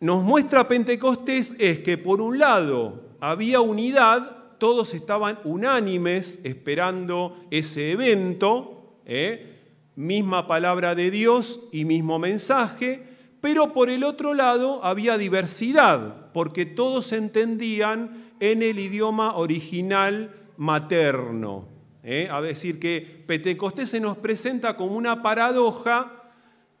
nos 0.00 0.22
muestra 0.22 0.68
Pentecostés 0.68 1.54
es 1.58 1.80
que 1.80 1.96
por 1.96 2.20
un 2.20 2.38
lado 2.38 3.16
había 3.18 3.60
unidad, 3.60 4.58
todos 4.58 4.92
estaban 4.92 5.38
unánimes 5.44 6.40
esperando 6.44 7.46
ese 7.50 7.92
evento, 7.92 9.00
¿eh? 9.06 9.53
Misma 9.96 10.46
palabra 10.46 10.94
de 10.94 11.10
Dios 11.10 11.60
y 11.72 11.84
mismo 11.84 12.18
mensaje, 12.18 13.02
pero 13.40 13.72
por 13.72 13.90
el 13.90 14.04
otro 14.04 14.34
lado 14.34 14.84
había 14.84 15.18
diversidad, 15.18 16.32
porque 16.32 16.66
todos 16.66 17.12
entendían 17.12 18.32
en 18.40 18.62
el 18.62 18.78
idioma 18.78 19.36
original 19.36 20.34
materno. 20.56 21.68
¿eh? 22.02 22.28
A 22.30 22.40
decir 22.40 22.78
que 22.78 23.24
Pentecostés 23.26 23.90
se 23.90 24.00
nos 24.00 24.18
presenta 24.18 24.76
como 24.76 24.96
una 24.96 25.22
paradoja 25.22 26.24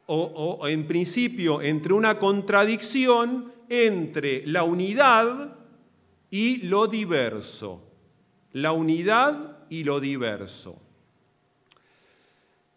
o, 0.06 0.66
en 0.68 0.86
principio 0.86 1.62
entre 1.62 1.94
una 1.94 2.18
contradicción 2.18 3.52
entre 3.70 4.46
la 4.46 4.64
unidad 4.64 5.56
y 6.30 6.58
lo 6.58 6.86
diverso. 6.86 7.90
La 8.52 8.72
unidad 8.72 9.58
y 9.70 9.84
lo 9.84 10.00
diverso. 10.00 10.83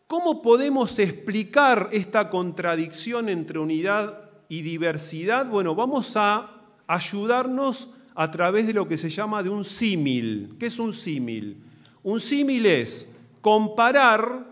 ¿Cómo 0.07 0.41
podemos 0.41 0.99
explicar 0.99 1.89
esta 1.91 2.29
contradicción 2.29 3.27
entre 3.27 3.59
unidad 3.59 4.29
y 4.47 4.61
diversidad? 4.61 5.45
Bueno, 5.47 5.75
vamos 5.75 6.15
a 6.15 6.49
ayudarnos 6.87 7.89
a 8.15 8.31
través 8.31 8.65
de 8.67 8.73
lo 8.73 8.87
que 8.87 8.97
se 8.97 9.09
llama 9.09 9.43
de 9.43 9.49
un 9.49 9.65
símil. 9.65 10.55
¿Qué 10.57 10.67
es 10.67 10.79
un 10.79 10.93
símil? 10.93 11.61
Un 12.03 12.21
símil 12.21 12.65
es 12.65 13.17
comparar 13.41 14.45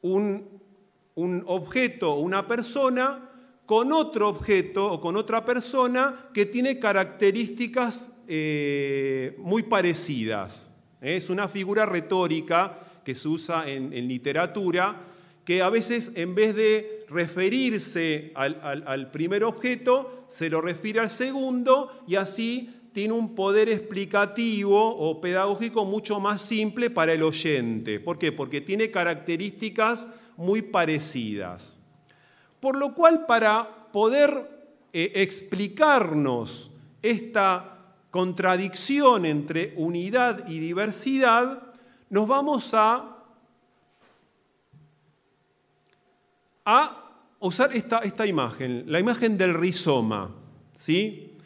un 0.00 0.48
objeto 1.46 2.14
una 2.14 2.46
persona 2.46 3.28
con 3.66 3.92
otro 3.92 4.28
objeto 4.28 4.92
o 4.92 5.00
con 5.00 5.16
otra 5.16 5.44
persona 5.44 6.28
que 6.32 6.46
tiene 6.46 6.78
características 6.78 8.12
eh, 8.28 9.34
muy 9.38 9.64
parecidas. 9.64 10.74
Es 11.00 11.28
una 11.28 11.48
figura 11.48 11.84
retórica 11.84 12.78
que 13.04 13.14
se 13.14 13.28
usa 13.28 13.68
en, 13.68 13.90
literatura, 14.08 15.00
que 15.44 15.62
a 15.62 15.70
veces 15.70 16.12
en 16.14 16.34
vez 16.34 16.54
de 16.54 17.04
referirse 17.08 18.32
al, 18.34 19.10
primer 19.10 19.44
objeto, 19.44 20.24
se 20.28 20.50
lo 20.50 20.60
refiere 20.60 21.00
al 21.00 21.10
segundo 21.10 22.02
y 22.06 22.16
así 22.16 22.74
tiene 22.92 23.14
un 23.14 23.34
poder 23.34 23.68
explicativo 23.68 24.96
o 24.96 25.20
pedagógico 25.20 25.84
mucho 25.84 26.20
más 26.20 26.42
simple 26.42 26.90
para 26.90 27.12
el 27.12 27.22
oyente. 27.22 28.00
¿Por 28.00 28.18
qué? 28.18 28.32
Porque 28.32 28.60
tiene 28.60 28.90
características 28.90 30.08
muy 30.36 30.62
parecidas. 30.62 31.80
Por 32.60 32.76
lo 32.76 32.94
cual, 32.94 33.26
para 33.26 33.90
poder 33.92 34.30
eh, 34.92 35.12
explicarnos 35.16 36.70
esta 37.02 37.78
contradicción 38.10 39.26
entre 39.26 39.74
unidad 39.76 40.48
y 40.48 40.58
diversidad, 40.58 41.67
nos 42.10 42.26
vamos 42.26 42.72
a, 42.74 43.14
usar 47.40 47.74
esta, 47.74 47.98
esta 47.98 48.26
imagen, 48.26 48.84
la 48.86 49.00
imagen 49.00 49.38
del 49.38 49.54
rizoma. 49.54 50.34
¿sí? 50.74 51.36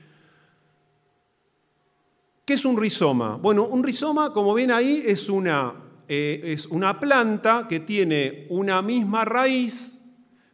¿Qué 2.45 2.55
es 2.55 2.65
un 2.65 2.77
rizoma? 2.77 3.37
Bueno, 3.37 3.65
un 3.65 3.85
rizoma, 3.85 4.33
como 4.33 4.55
ven 4.55 4.71
ahí, 4.73 5.03
es 5.07 5.29
una 5.29 5.83
eh, 6.15 6.53
es 6.53 6.67
una 6.67 7.01
planta 7.01 7.67
que 7.69 7.81
tiene 7.81 8.47
una 8.51 8.83
misma 8.83 9.25
raíz, 9.25 10.01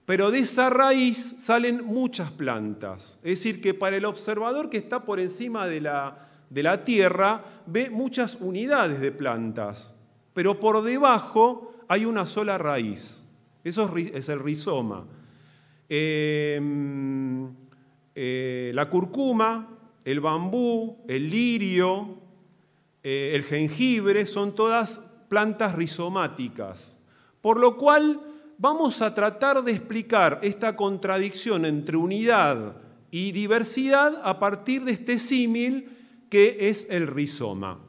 pero 0.05 0.31
de 0.31 0.39
esa 0.39 0.71
raíz 0.71 1.37
salen 1.41 1.85
muchas 1.85 2.31
plantas. 2.31 3.19
Es 3.25 3.41
decir, 3.41 3.61
que 3.61 3.75
para 3.75 3.97
el 3.97 4.05
observador 4.05 4.71
que 4.71 4.79
está 4.79 5.05
por 5.05 5.19
encima 5.19 5.67
de 5.67 5.81
la, 5.81 6.29
de 6.49 6.63
la 6.63 6.85
tierra 6.85 7.43
ve 7.67 7.91
muchas 7.91 8.37
unidades 8.37 9.01
de 9.01 9.11
plantas, 9.11 9.97
pero 10.39 10.61
por 10.61 10.85
debajo 10.85 11.73
hay 11.89 12.05
una 12.05 12.25
sola 12.25 12.59
raíz. 12.59 13.25
Eso 13.65 13.93
es 13.97 14.29
el 14.29 14.39
rizoma. 14.39 15.05
Em, 15.89 17.49
eh, 18.15 18.71
la 18.73 18.89
curcuma, 18.89 19.69
el 20.05 20.21
bambú, 20.21 20.99
el 21.09 21.29
lirio, 21.29 22.21
eh, 23.03 23.33
el 23.35 23.43
jengibre, 23.43 24.27
son 24.27 24.55
todas 24.55 25.01
plantas 25.29 25.75
rizomáticas. 25.75 27.01
Por 27.41 27.59
lo 27.59 27.77
cual 27.77 28.21
vamos 28.59 29.03
a 29.03 29.17
tratar 29.17 29.65
de 29.65 29.73
explicar 29.73 30.39
esta 30.43 30.77
contradicción 30.77 31.65
entre 31.65 31.97
unidad 31.97 32.77
y 33.11 33.33
diversidad 33.33 34.23
a 34.23 34.39
partir 34.39 34.85
de 34.85 34.93
este 34.93 35.19
símil 35.19 35.91
que 36.31 36.69
es 36.69 36.87
el 36.91 37.09
rizoma. 37.09 37.81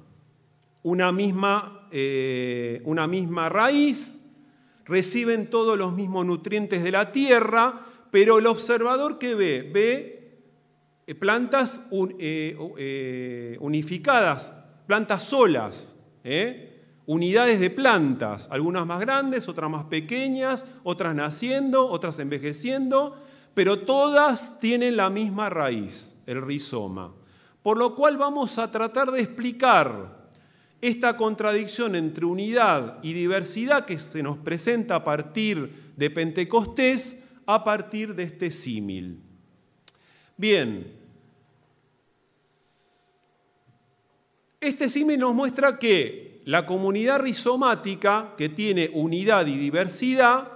Una 0.82 1.12
misma, 1.12 1.79
eh, 1.92 2.82
una 2.86 3.08
misma 3.08 3.50
raíz, 3.50 4.22
reciben 4.86 5.50
todos 5.50 5.78
los 5.78 5.94
mismos 5.94 6.26
nutrientes 6.26 6.84
de 6.84 6.92
la 6.92 7.12
tierra, 7.12 7.86
pero 8.12 8.40
el 8.40 8.48
observador 8.48 9.20
que 9.20 9.36
ve, 9.36 9.70
ve 9.74 10.44
eh, 11.08 11.16
plantas 11.16 11.82
eh, 12.20 13.58
unificadas, 13.60 14.54
plantas 14.88 15.24
solas, 15.24 16.00
unidades 17.06 17.60
de 17.60 17.70
plantas, 17.70 18.48
algunas 18.52 18.86
más 18.86 19.00
grandes, 19.00 19.48
otras 19.48 19.70
más 19.70 19.86
pequeñas, 19.86 20.66
otras 20.84 21.16
naciendo, 21.16 21.88
otras 21.88 22.20
envejeciendo, 22.20 23.18
pero 23.54 23.80
todas 23.80 24.60
tienen 24.60 24.96
la 24.96 25.10
misma 25.10 25.50
raíz, 25.50 26.16
el 26.26 26.42
rizoma. 26.42 27.14
Por 27.64 27.78
lo 27.78 27.96
cual 27.96 28.18
vamos 28.18 28.58
a 28.58 28.72
tratar 28.72 29.12
de 29.12 29.22
explicar 29.22 30.19
esta 30.82 31.18
contradicción 31.18 31.96
entre 31.96 32.26
unidad 32.26 33.00
y 33.04 33.14
diversidad 33.14 33.86
que 33.86 33.98
se 33.98 34.24
nos 34.24 34.38
presenta 34.38 34.96
a 34.96 35.04
partir 35.04 35.92
de 35.98 36.10
Pentecostés, 36.10 37.24
a 37.46 37.64
partir 37.64 38.16
de 38.16 38.24
este 38.24 38.52
símil. 38.52 39.20
Bien, 40.38 40.94
este 44.62 44.90
símil 44.90 45.20
nos 45.20 45.36
muestra 45.36 45.78
que 45.78 46.42
la 46.46 46.66
comunidad 46.66 47.20
rizomática, 47.20 48.34
que 48.38 48.50
tiene 48.50 48.90
unidad 48.94 49.48
y 49.48 49.58
diversidad, 49.58 50.48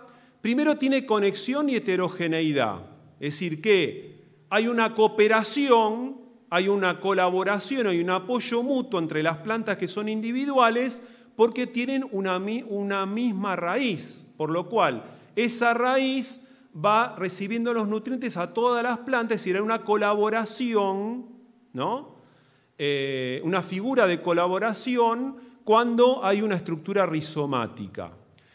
primero 0.42 0.78
tiene 0.78 1.06
conexión 1.06 1.70
y 1.70 1.76
heterogeneidad. 1.76 2.80
Es 3.20 3.34
decir, 3.34 3.62
que 3.62 4.14
hay 4.50 4.68
una 4.68 4.96
cooperación 4.96 6.23
hay 6.54 6.68
una 6.68 7.00
colaboración, 7.00 7.88
hay 7.88 8.00
un 8.00 8.12
apoyo 8.12 8.62
mutuo 8.62 9.00
entre 9.00 9.24
las 9.24 9.38
plantas 9.38 9.76
que 9.76 9.88
son 9.88 10.08
individuales 10.08 11.02
porque 11.36 11.66
tienen 11.66 12.06
una, 12.12 12.38
misma 13.08 13.56
raíz, 13.56 14.32
por 14.38 14.52
lo 14.52 14.70
cual 14.70 15.04
esa 15.36 15.74
raíz 15.74 16.48
va 16.74 17.16
recibiendo 17.18 17.74
los 17.74 17.88
nutrientes 17.88 18.38
a 18.38 18.54
todas 18.54 18.84
las 18.84 19.00
plantas, 19.00 19.42
es 19.42 19.56
hay 19.56 19.62
una 19.62 19.84
colaboración, 19.84 21.26
¿no? 21.74 22.18
Eh, 22.78 23.42
una 23.44 23.64
figura 23.64 24.06
de 24.06 24.22
colaboración 24.22 25.38
cuando 25.64 26.24
hay 26.24 26.44
una 26.44 26.58
estructura 26.58 27.08
rizomática. 27.08 28.12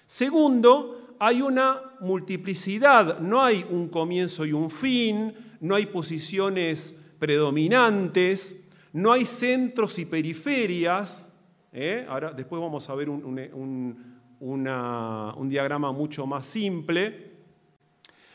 Segundo, 0.07 1.17
hay 1.19 1.43
una 1.43 1.81
multiplicidad, 1.99 3.19
no 3.19 3.43
hay 3.43 3.67
un 3.69 3.88
comienzo 3.88 4.47
y 4.47 4.52
un 4.52 4.71
fin, 4.71 5.35
no 5.61 5.75
hay 5.75 5.87
posiciones 5.87 6.98
predominantes, 7.18 8.68
no 8.92 9.12
hay 9.12 9.26
centros 9.26 9.98
y 9.98 10.04
periferias. 10.04 11.32
¿eh? 11.72 12.06
Ahora, 12.08 12.32
después 12.32 12.60
vamos 12.60 12.88
a 12.88 12.94
ver 12.94 13.08
un, 13.10 14.18
un 14.40 15.48
diagrama 15.48 15.92
mucho 15.92 16.26
más 16.26 16.46
simple. 16.46 17.32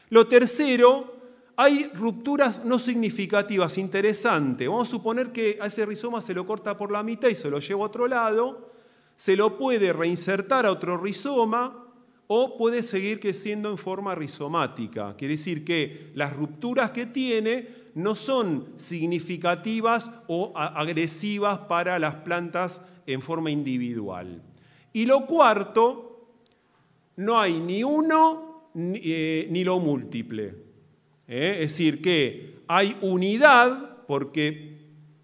Lo 0.10 0.28
tercero, 0.28 1.14
hay 1.56 1.90
rupturas 1.94 2.66
no 2.66 2.80
significativas, 2.80 3.78
interesante. 3.78 4.68
Vamos 4.68 4.88
a 4.88 4.92
suponer 4.92 5.32
que 5.32 5.58
a 5.62 5.68
ese 5.68 5.86
rizoma 5.86 6.22
se 6.22 6.34
lo 6.34 6.46
corta 6.46 6.78
por 6.78 6.92
la 6.92 7.04
mitad 7.04 7.30
y 7.30 7.36
se 7.36 7.50
lo 7.50 7.60
lleva 7.60 7.82
a 7.82 7.88
otro 7.88 8.08
lado, 8.08 8.72
se 9.16 9.36
lo 9.36 9.58
puede 9.58 9.94
reinsertar 9.94 10.66
a 10.66 10.72
otro 10.72 10.98
rizoma 10.98 11.88
o 12.28 12.58
puede 12.58 12.82
seguir 12.82 13.20
creciendo 13.20 13.70
en 13.70 13.78
forma 13.78 14.16
rizomática. 14.16 15.16
Quiere 15.16 15.36
decir 15.36 15.64
que 15.64 16.12
las 16.16 16.36
rupturas 16.36 16.92
que 16.92 17.06
tiene 17.06 17.83
no 17.96 18.16
son 18.16 18.74
significativas 18.78 20.12
o 20.28 20.52
agresivas 20.56 21.60
para 21.60 22.00
las 22.00 22.16
plantas 22.16 22.82
en 23.06 23.22
forma 23.22 23.52
individual. 23.52 24.42
Y 24.94 25.06
lo 25.06 25.26
cuarto, 25.26 26.30
no 27.18 27.40
hay 27.40 27.60
ni 27.60 27.84
uno 27.84 28.70
ni, 28.74 29.00
eh, 29.04 29.62
lo 29.64 29.80
múltiple. 29.80 30.56
¿eh? 31.28 31.58
Es 31.62 31.72
decir, 31.72 32.02
que 32.02 32.62
hay 32.68 32.96
unidad 33.02 34.06
porque 34.08 34.78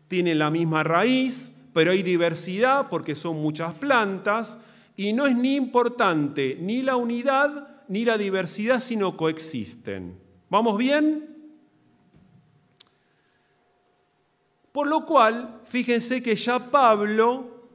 tienen 0.07 0.39
la 0.39 0.51
misma 0.51 0.83
raíz, 0.83 1.55
pero 1.73 1.91
hay 1.91 2.03
diversidad 2.03 2.89
porque 2.89 3.15
son 3.15 3.41
muchas 3.41 3.73
plantas, 3.75 4.59
y 4.97 5.13
no 5.13 5.27
es 5.27 5.35
ni 5.35 5.55
importante 5.55 6.57
ni 6.59 6.81
la 6.81 6.97
unidad 6.97 7.83
ni 7.87 8.05
la 8.05 8.17
diversidad, 8.17 8.81
sino 8.81 9.15
coexisten. 9.15 10.17
¿Vamos 10.49 10.77
bien? 10.77 11.38
Por 14.79 14.87
lo 14.87 15.05
cual, 15.05 15.59
fíjense 15.65 16.23
que 16.23 16.37
ya 16.37 16.71
Pablo 16.71 17.65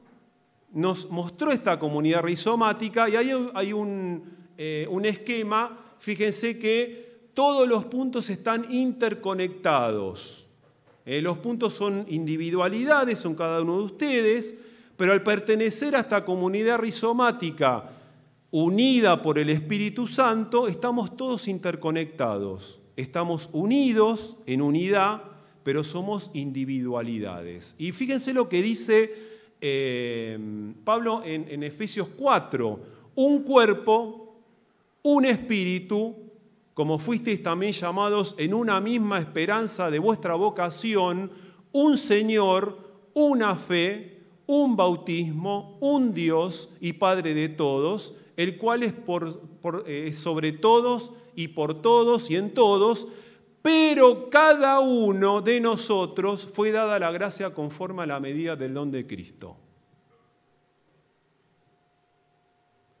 nos 0.73 1.07
mostró 1.11 1.51
esta 1.51 1.77
comunidad 1.77 2.23
rizomática 2.23 3.07
y 3.07 3.15
ahí 3.15 3.29
hay 3.53 3.71
eh, 4.57 4.87
un, 4.89 5.05
esquema, 5.05 5.77
fíjense 5.99 6.57
que 6.57 7.29
todos 7.35 7.67
los 7.67 7.85
puntos 7.85 8.31
están 8.31 8.65
interconectados. 8.73 10.47
Eh, 11.05 11.21
los 11.21 11.37
puntos 11.37 11.75
son 11.75 12.07
individualidades, 12.09 13.19
son 13.19 13.35
cada 13.35 13.61
uno 13.61 13.77
de 13.77 13.83
ustedes, 13.83 14.55
pero 14.97 15.13
al 15.13 15.21
pertenecer 15.21 15.95
a 15.95 15.99
esta 15.99 16.25
comunidad 16.25 16.79
rizomática 16.79 17.91
unida 18.49 19.21
por 19.21 19.37
el 19.37 19.51
Espíritu 19.51 20.07
Santo, 20.07 20.67
estamos 20.67 21.15
todos 21.15 21.47
interconectados, 21.47 22.81
estamos 22.95 23.47
unidos 23.53 24.37
en 24.47 24.63
unidad 24.63 25.34
pero 25.65 25.83
somos 25.83 26.29
individualidades. 26.35 27.73
Y 27.79 27.91
fíjense 27.91 28.35
lo 28.35 28.47
que 28.47 28.61
dice 28.61 29.11
eh, 29.59 30.37
Pablo 30.83 31.23
en, 31.25 31.63
Efesios 31.63 32.07
4, 32.15 32.79
un 33.15 33.41
cuerpo, 33.41 34.43
un 35.01 35.25
espíritu, 35.25 36.17
como 36.75 36.99
fuisteis 36.99 37.41
también 37.41 37.73
llamados 37.73 38.35
en 38.37 38.53
una 38.53 38.79
misma 38.79 39.17
esperanza 39.17 39.89
de 39.89 39.97
vuestra 39.97 40.35
vocación, 40.35 41.31
un 41.71 41.97
Señor, 41.97 42.77
una 43.15 43.55
fe, 43.55 44.19
un 44.45 44.75
bautismo, 44.75 45.79
un 45.81 46.13
Dios 46.13 46.69
y 46.79 46.93
Padre 46.93 47.33
de 47.33 47.49
todos, 47.49 48.13
el 48.37 48.59
cual 48.59 48.83
es 48.83 48.93
eh, 49.87 50.13
sobre 50.13 50.51
todos 50.51 51.11
y 51.35 51.47
por 51.47 51.81
todos 51.81 52.29
y 52.29 52.35
en 52.35 52.53
todos, 52.53 53.07
pero 53.65 54.29
cada 54.29 54.79
uno 54.79 55.41
de 55.41 55.59
nosotros 55.59 56.45
fue 56.45 56.71
dada 56.71 56.99
la 56.99 57.09
gracia 57.09 57.51
conforme 57.51 58.03
a 58.03 58.05
la 58.05 58.19
medida 58.19 58.55
del 58.55 58.75
don 58.75 58.91
de 58.91 59.07
Cristo. 59.07 59.57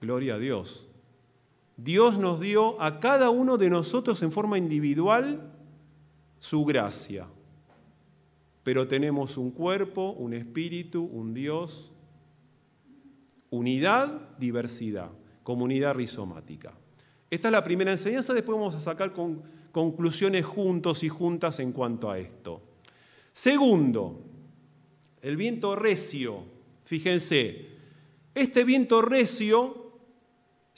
Gloria 0.01 0.33
a 0.33 0.39
Dios. 0.39 0.87
Dios 1.77 2.17
nos 2.17 2.39
dio 2.39 2.81
a 2.81 2.99
cada 2.99 3.29
uno 3.29 3.59
de 3.59 3.69
nosotros 3.69 4.23
en 4.23 4.31
forma 4.31 4.57
individual 4.57 5.53
su 6.39 6.65
gracia. 6.65 7.27
Pero 8.63 8.87
tenemos 8.87 9.37
un 9.37 9.51
cuerpo, 9.51 10.13
un 10.13 10.33
espíritu, 10.33 11.03
un 11.03 11.35
Dios, 11.35 11.91
unidad, 13.51 14.35
diversidad, 14.39 15.11
comunidad 15.43 15.93
rizomática. 15.93 16.73
Esta 17.29 17.49
es 17.49 17.51
la 17.51 17.63
primera 17.63 17.91
enseñanza, 17.91 18.33
después 18.33 18.57
vamos 18.57 18.73
a 18.73 18.81
sacar 18.81 19.13
con 19.13 19.53
conclusiones 19.75 20.45
juntos 20.45 21.03
y 21.03 21.09
juntas 21.09 21.59
en 21.59 21.73
cuanto 21.73 22.09
a 22.09 22.17
esto. 22.17 22.61
Segundo, 23.33 24.21
el 25.21 25.35
viento 25.35 25.75
recio. 25.75 26.45
Fíjense, 26.85 27.71
este 28.33 28.63
viento 28.63 29.01
recio 29.01 29.91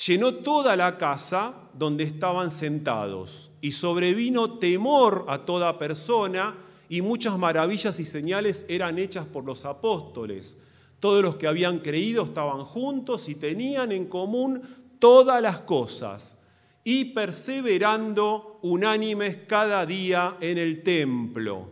llenó 0.04 0.34
toda 0.34 0.76
la 0.76 0.98
casa 0.98 1.70
donde 1.76 2.06
estaban 2.06 2.50
sentados 2.50 3.52
y 3.62 3.74
sobrevino 3.74 4.58
temor 4.58 5.26
a 5.28 5.46
toda 5.46 5.78
persona 5.78 6.56
y 6.90 7.04
muchas 7.04 7.38
maravillas 7.38 8.00
y 8.00 8.06
señales 8.06 8.66
eran 8.68 8.98
hechas 8.98 9.28
por 9.28 9.46
los 9.46 9.66
apóstoles. 9.66 10.58
Todos 11.00 11.22
los 11.22 11.36
que 11.36 11.46
habían 11.46 11.82
creído 11.82 12.24
estaban 12.24 12.66
juntos 12.66 13.30
y 13.30 13.36
tenían 13.36 13.92
en 13.92 14.08
común 14.08 14.64
todas 14.98 15.40
las 15.40 15.60
cosas 15.60 16.40
y 16.89 17.04
perseverando 17.04 18.60
unánimes 18.62 19.39
cada 19.45 19.86
día 19.86 20.38
en 20.39 20.58
el 20.58 20.84
templo. 20.84 21.69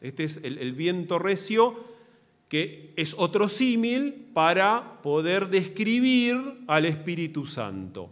Este 0.00 0.24
es 0.24 0.40
el, 0.42 0.72
viento 0.72 1.20
recio, 1.20 1.84
que 2.48 2.92
es 2.96 3.14
otro 3.16 3.48
símil 3.48 4.32
para 4.34 5.00
poder 5.02 5.50
describir 5.50 6.64
al 6.66 6.84
Espíritu 6.84 7.46
Santo. 7.46 8.10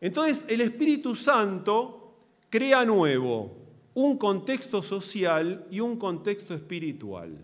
Entonces, 0.00 0.44
el 0.48 0.62
Espíritu 0.62 1.14
Santo 1.14 2.16
crea 2.50 2.84
nuevo 2.84 3.56
un 3.94 4.18
contexto 4.18 4.82
social 4.82 5.64
y 5.70 5.78
un 5.78 5.96
contexto 5.96 6.54
espiritual. 6.54 7.38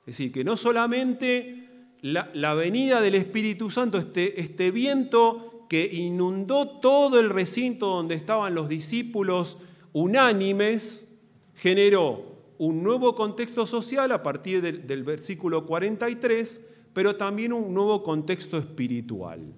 Es 0.00 0.06
decir, 0.06 0.32
que 0.32 0.42
no 0.42 0.56
solamente 0.56 1.68
la, 2.02 2.54
venida 2.54 3.00
del 3.00 3.14
Espíritu 3.14 3.70
Santo, 3.70 3.98
este, 3.98 4.40
este 4.40 4.72
viento 4.72 5.52
que 5.68 5.86
inundó 5.86 6.68
todo 6.68 7.18
el 7.20 7.30
recinto 7.30 7.86
donde 7.86 8.14
estaban 8.14 8.54
los 8.54 8.68
discípulos 8.68 9.58
unánimes, 9.92 11.18
generó 11.54 12.36
un 12.58 12.82
nuevo 12.82 13.14
contexto 13.14 13.66
social 13.66 14.12
a 14.12 14.22
partir 14.22 14.62
del, 14.62 15.04
versículo 15.04 15.66
43, 15.66 16.64
pero 16.92 17.16
también 17.16 17.52
un 17.52 17.72
nuevo 17.72 18.02
contexto 18.02 18.58
espiritual. 18.58 19.52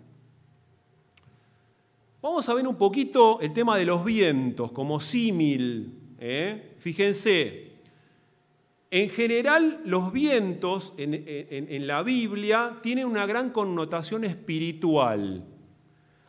Vamos 2.20 2.48
a 2.48 2.54
ver 2.54 2.66
un 2.66 2.76
poquito 2.76 3.40
el 3.40 3.52
tema 3.52 3.76
de 3.76 3.84
los 3.84 4.04
vientos 4.04 4.72
como 4.72 5.00
símil. 5.00 5.92
¿eh? 6.18 6.74
Fíjense, 6.78 7.72
en 8.90 9.10
general 9.10 9.82
los 9.84 10.12
vientos 10.12 10.94
en 10.96 11.86
la 11.86 12.02
Biblia 12.02 12.78
tienen 12.82 13.06
una 13.06 13.26
gran 13.26 13.50
connotación 13.50 14.24
espiritual. 14.24 15.44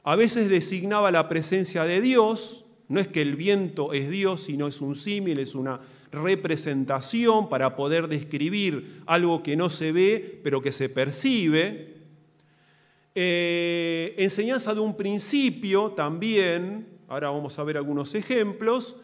A 0.09 0.15
veces 0.15 0.49
designaba 0.49 1.11
la 1.11 1.29
presencia 1.29 1.83
de 1.83 2.01
Dios, 2.01 2.65
No 2.87 2.99
es 2.99 3.07
que 3.07 3.21
el 3.21 3.35
viento 3.35 3.93
es 3.93 4.09
Dios, 4.09 4.41
sino 4.41 4.67
es 4.67 4.81
un 4.81 4.95
símil, 4.95 5.37
es 5.37 5.53
una 5.53 5.81
representación 6.11 7.47
para 7.47 7.75
poder 7.75 8.07
describir 8.07 9.03
algo 9.05 9.43
que 9.43 9.55
no 9.55 9.69
se 9.69 9.91
ve, 9.91 10.41
pero 10.43 10.63
que 10.63 10.71
se 10.71 10.89
percibe. 10.89 11.97
Eh, 13.13 14.15
enseñanza 14.17 14.73
de 14.73 14.79
un 14.79 14.97
principio 14.97 15.91
también, 15.91 16.87
ahora 17.07 17.29
vamos 17.29 17.59
a 17.59 17.63
ver 17.63 17.77
algunos 17.77 18.15
ejemplos, 18.15 18.95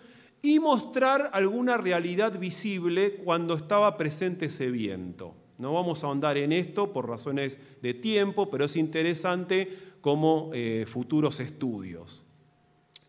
y 0.42 0.60
mostrar 0.60 1.30
alguna 1.34 1.78
realidad 1.78 2.40
visible 2.40 3.18
cuando 3.24 3.54
estaba 3.54 3.96
presente 3.96 4.48
ese 4.48 4.72
viento. 4.72 5.36
No 5.60 5.74
vamos 5.74 6.04
a 6.04 6.08
ahondar 6.08 6.38
en 6.38 6.52
esto 6.52 6.92
por 6.92 7.08
razones 7.08 7.60
de 7.84 7.94
tiempo, 7.94 8.50
pero 8.50 8.66
es 8.66 8.76
interesante 8.76 9.94
como 10.06 10.52
eh, 10.54 10.86
futuros 10.88 11.40
estudios. 11.40 12.24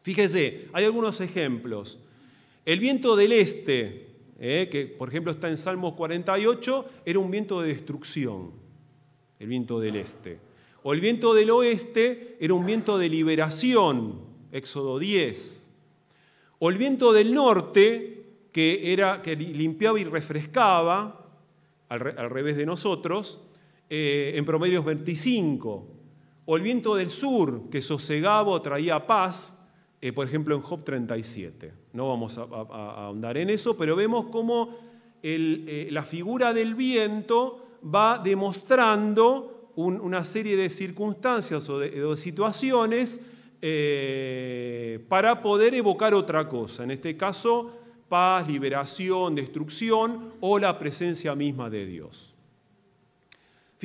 Fíjese, 0.01 0.69
hay 0.73 0.87
algunos 0.87 1.21
ejemplos. 1.21 2.01
El 2.65 2.81
viento 2.81 3.17
del 3.17 3.33
este, 3.33 4.15
eh, 4.41 4.71
que 4.73 4.87
por 4.87 5.11
ejemplo 5.11 5.31
está 5.31 5.51
en 5.51 5.59
Salmos 5.59 5.93
48, 5.93 6.89
era 7.05 7.19
un 7.19 7.31
viento 7.31 7.61
de 7.61 7.69
destrucción, 7.69 8.51
el 9.39 9.47
viento 9.47 9.79
del 9.79 9.97
este. 9.97 10.39
O 10.85 10.95
el 10.95 11.03
viento 11.03 11.35
del 11.35 11.51
oeste 11.51 12.39
era 12.41 12.55
un 12.55 12.65
viento 12.65 12.97
de 12.97 13.11
liberación, 13.11 14.23
Éxodo 14.51 14.99
10. 14.99 15.75
O 16.61 16.71
el 16.71 16.79
viento 16.79 17.13
del 17.13 17.35
norte, 17.35 18.25
que, 18.53 18.95
era, 18.95 19.21
que 19.21 19.37
limpiaba 19.37 20.01
y 20.01 20.05
refrescaba, 20.05 21.29
al, 21.91 22.01
revés 22.01 22.57
de 22.57 22.65
nosotros, 22.65 23.43
eh, 23.91 24.33
en 24.35 24.47
Promedios 24.47 24.83
25. 24.83 25.96
O 26.47 26.57
el 26.57 26.63
viento 26.63 26.95
del 26.95 27.11
sur, 27.11 27.69
que 27.71 27.83
sosegaba 27.83 28.51
o 28.51 28.63
traía 28.63 29.07
paz, 29.07 29.57
eh, 30.01 30.13
por 30.13 30.27
ejemplo 30.27 30.55
en 30.55 30.63
Job 30.63 30.85
37. 30.85 31.73
No 31.93 32.09
vamos 32.09 32.39
a, 32.39 32.43
ahondar 32.43 33.37
en 33.37 33.51
eso, 33.51 33.77
pero 33.77 33.97
vemos 33.97 34.27
cómo 34.31 34.77
eh, 35.23 35.89
la 35.91 36.05
figura 36.05 36.55
del 36.55 36.77
viento 36.77 37.79
va 37.85 38.21
demostrando 38.23 39.73
una 39.77 40.25
serie 40.25 40.57
de 40.57 40.71
circunstancias 40.71 41.69
o 41.69 41.81
de, 41.81 42.17
situaciones 42.17 43.21
eh, 43.61 45.05
para 45.09 45.43
poder 45.43 45.75
evocar 45.75 46.15
otra 46.15 46.49
cosa. 46.49 46.85
En 46.85 46.93
este 46.93 47.17
caso, 47.17 47.73
paz, 48.09 48.47
liberación, 48.49 49.35
destrucción 49.35 50.35
o 50.41 50.59
la 50.59 50.79
presencia 50.79 51.35
misma 51.35 51.69
de 51.69 51.85
Dios. 51.87 52.36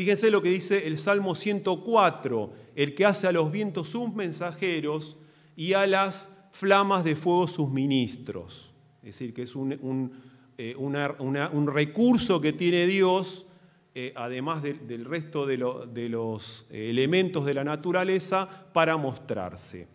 Fíjense 0.01 0.31
lo 0.31 0.41
que 0.41 0.49
dice 0.49 0.87
el 0.87 0.97
Salmo 0.97 1.35
104, 1.35 2.53
el 2.75 2.95
que 2.95 3.05
hace 3.05 3.27
a 3.27 3.31
los 3.31 3.51
vientos 3.51 3.89
sus 3.89 4.11
mensajeros 4.11 5.15
y 5.55 5.73
a 5.73 5.85
las 5.85 6.43
flamas 6.53 7.03
de 7.03 7.15
fuego 7.15 7.47
sus 7.47 7.69
ministros. 7.69 8.73
Es 9.03 9.09
decir, 9.09 9.31
que 9.31 9.43
es 9.43 9.55
un, 9.55 10.11
eh, 10.57 10.75
un 10.75 11.67
recurso 11.67 12.41
que 12.41 12.51
tiene 12.51 12.87
Dios 12.87 13.45
eh, 13.93 14.11
además 14.15 14.63
del 14.63 15.05
resto 15.05 15.45
de, 15.45 15.59
los 15.59 16.65
eh, 16.71 16.89
elementos 16.89 17.45
de 17.45 17.53
la 17.53 17.63
naturaleza, 17.63 18.49
para 18.73 18.97
mostrarse. 18.97 19.87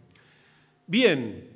Bien, 0.86 1.50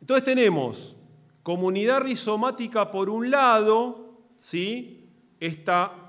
entonces 0.00 0.24
tenemos 0.24 0.96
comunidad 1.42 2.02
rizomática 2.02 2.88
por 2.88 3.10
un 3.10 3.32
lado, 3.32 4.20
¿sí? 4.36 5.08
Está 5.40 6.05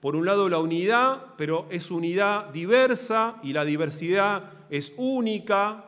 por 0.00 0.14
un 0.14 0.26
lado 0.26 0.48
la 0.48 0.58
unidad, 0.58 1.34
pero 1.36 1.66
es 1.70 1.90
unidad 1.90 2.50
diversa 2.50 3.36
y 3.42 3.52
la 3.52 3.64
diversidad 3.64 4.50
es 4.70 4.92
única, 4.96 5.86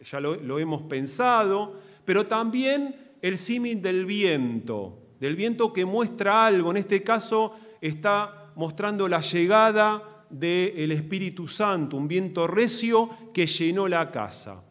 ya 0.00 0.20
lo, 0.20 0.58
hemos 0.58 0.82
pensado, 0.82 1.80
pero 2.04 2.26
también 2.26 2.94
el 3.20 3.38
símil 3.38 3.82
del 3.82 4.04
viento, 4.04 4.98
del 5.18 5.34
viento 5.34 5.72
que 5.72 5.84
muestra 5.84 6.46
algo, 6.46 6.70
en 6.70 6.76
este 6.78 7.02
caso 7.02 7.56
está 7.80 8.52
mostrando 8.54 9.08
la 9.08 9.20
llegada 9.20 10.24
del 10.30 10.92
Espíritu 10.92 11.48
Santo, 11.48 11.96
un 11.96 12.06
viento 12.06 12.46
recio 12.46 13.10
que 13.34 13.46
llenó 13.46 13.88
la 13.88 14.10
casa. 14.10 14.62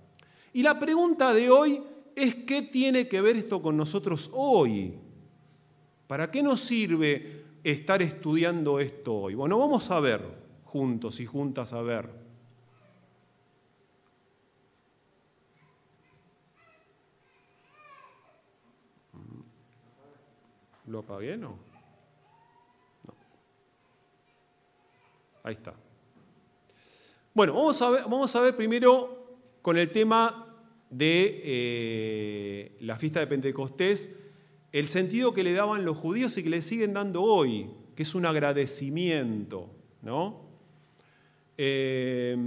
Y 0.54 0.64
la 0.64 0.80
pregunta 0.80 1.34
de 1.34 1.50
hoy 1.50 1.82
es 2.16 2.36
qué 2.36 2.62
tiene 2.62 3.08
que 3.08 3.22
ver 3.22 3.36
esto 3.36 3.62
con 3.62 3.76
nosotros 3.78 4.30
hoy. 4.34 4.94
¿Para 6.08 6.30
qué 6.30 6.44
nos 6.44 6.62
sirve 6.62 7.41
estar 7.64 8.02
estudiando 8.02 8.80
esto 8.80 9.16
hoy? 9.16 9.36
Bueno, 9.36 9.58
vamos 9.58 9.90
a 9.92 10.00
ver 10.00 10.22
juntos 10.66 11.20
y 11.20 11.26
juntas 11.26 11.74
a 11.74 11.82
ver. 11.82 12.10
¿Lo 20.88 21.00
apagué, 21.00 21.38
no? 21.38 21.58
Ahí 25.44 25.54
está. 25.54 25.74
Bueno, 27.34 27.54
vamos 27.54 27.82
a 27.82 27.90
ver, 27.90 28.04
vamos 28.04 28.36
a 28.36 28.42
ver 28.42 28.56
primero 28.56 29.38
con 29.62 29.78
el 29.78 29.90
tema 29.92 30.48
de 30.90 31.42
eh, 31.44 32.78
la 32.82 32.98
fiesta 32.98 33.22
de 33.22 33.28
Pentecostés, 33.28 34.20
el 34.72 34.88
sentido 34.88 35.34
que 35.34 35.44
le 35.44 35.54
daban 35.54 35.86
los 35.86 35.98
judíos 35.98 36.38
y 36.38 36.44
que 36.44 36.50
le 36.50 36.62
siguen 36.62 36.94
dando 36.94 37.24
hoy, 37.24 37.70
que 37.96 38.04
es 38.04 38.16
un 38.16 38.26
agradecimiento, 38.26 39.70
¿no? 40.02 40.42
Eh, 41.58 42.38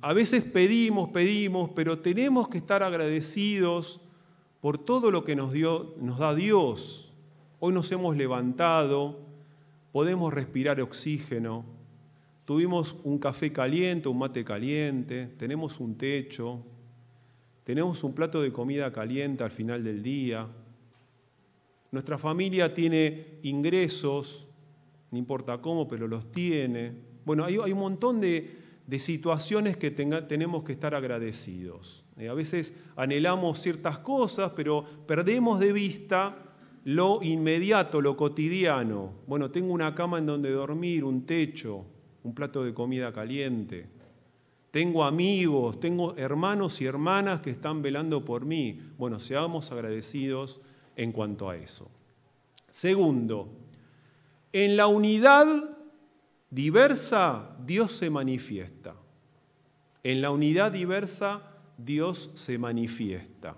a 0.00 0.12
veces 0.12 0.42
pedimos, 0.42 1.10
pedimos, 1.10 1.70
pero 1.74 1.98
tenemos 1.98 2.48
que 2.48 2.58
estar 2.58 2.82
agradecidos 2.82 4.00
por 4.60 4.78
todo 4.78 5.10
lo 5.10 5.24
que 5.24 5.36
nos, 5.36 5.52
dio, 5.52 5.94
nos 6.00 6.18
da 6.18 6.34
Dios. 6.34 7.12
Hoy 7.60 7.72
nos 7.72 7.90
hemos 7.92 8.16
levantado, 8.16 9.20
podemos 9.92 10.32
respirar 10.32 10.80
oxígeno, 10.80 11.64
Tuvimos 12.48 12.96
un 13.04 13.18
café 13.18 13.52
caliente, 13.52 14.08
un 14.08 14.16
mate 14.16 14.42
caliente, 14.42 15.26
tenemos 15.36 15.78
un 15.80 15.98
techo, 15.98 16.64
tenemos 17.62 18.02
un 18.02 18.14
plato 18.14 18.40
de 18.40 18.50
comida 18.50 18.90
caliente 18.90 19.44
al 19.44 19.50
final 19.50 19.84
del 19.84 20.02
día. 20.02 20.48
Nuestra 21.90 22.18
familia 22.18 22.74
tiene 22.74 23.38
ingresos, 23.42 24.46
no 25.10 25.18
importa 25.18 25.58
cómo, 25.58 25.88
pero 25.88 26.06
los 26.06 26.30
tiene. 26.30 26.92
Bueno, 27.24 27.44
hay, 27.44 27.56
un 27.58 27.78
montón 27.78 28.20
de, 28.20 28.56
situaciones 28.98 29.76
que 29.76 29.90
tenemos 29.90 30.64
que 30.64 30.72
estar 30.72 30.94
agradecidos. 30.94 32.04
Eh, 32.16 32.28
a 32.28 32.34
veces 32.34 32.74
anhelamos 32.96 33.60
ciertas 33.60 33.98
cosas, 33.98 34.52
pero 34.54 34.84
perdemos 35.06 35.60
de 35.60 35.72
vista 35.72 36.36
lo 36.84 37.22
inmediato, 37.22 38.00
lo 38.00 38.16
cotidiano. 38.16 39.12
Bueno, 39.26 39.50
tengo 39.50 39.72
una 39.72 39.94
cama 39.94 40.18
en 40.18 40.26
donde 40.26 40.50
dormir, 40.50 41.04
un 41.04 41.26
techo, 41.26 41.84
un 42.22 42.34
plato 42.34 42.64
de 42.64 42.72
comida 42.74 43.12
caliente. 43.12 43.86
Tengo 44.70 45.04
amigos, 45.04 45.80
tengo 45.80 46.14
hermanos 46.16 46.80
y 46.80 46.86
hermanas 46.86 47.40
que 47.40 47.50
están 47.50 47.82
velando 47.82 48.24
por 48.24 48.44
mí. 48.44 48.80
Bueno, 48.98 49.18
seamos 49.20 49.72
agradecidos 49.72 50.60
en 50.98 51.12
cuanto 51.12 51.48
a 51.48 51.56
eso. 51.56 51.88
Segundo, 52.68 53.48
en 54.52 54.76
la 54.76 54.88
unidad 54.88 55.46
diversa 56.50 57.56
Dios 57.64 57.92
se 57.92 58.10
manifiesta. 58.10 58.94
En 60.02 60.20
la 60.20 60.30
unidad 60.30 60.72
diversa 60.72 61.40
Dios 61.78 62.30
se 62.34 62.58
manifiesta. 62.58 63.56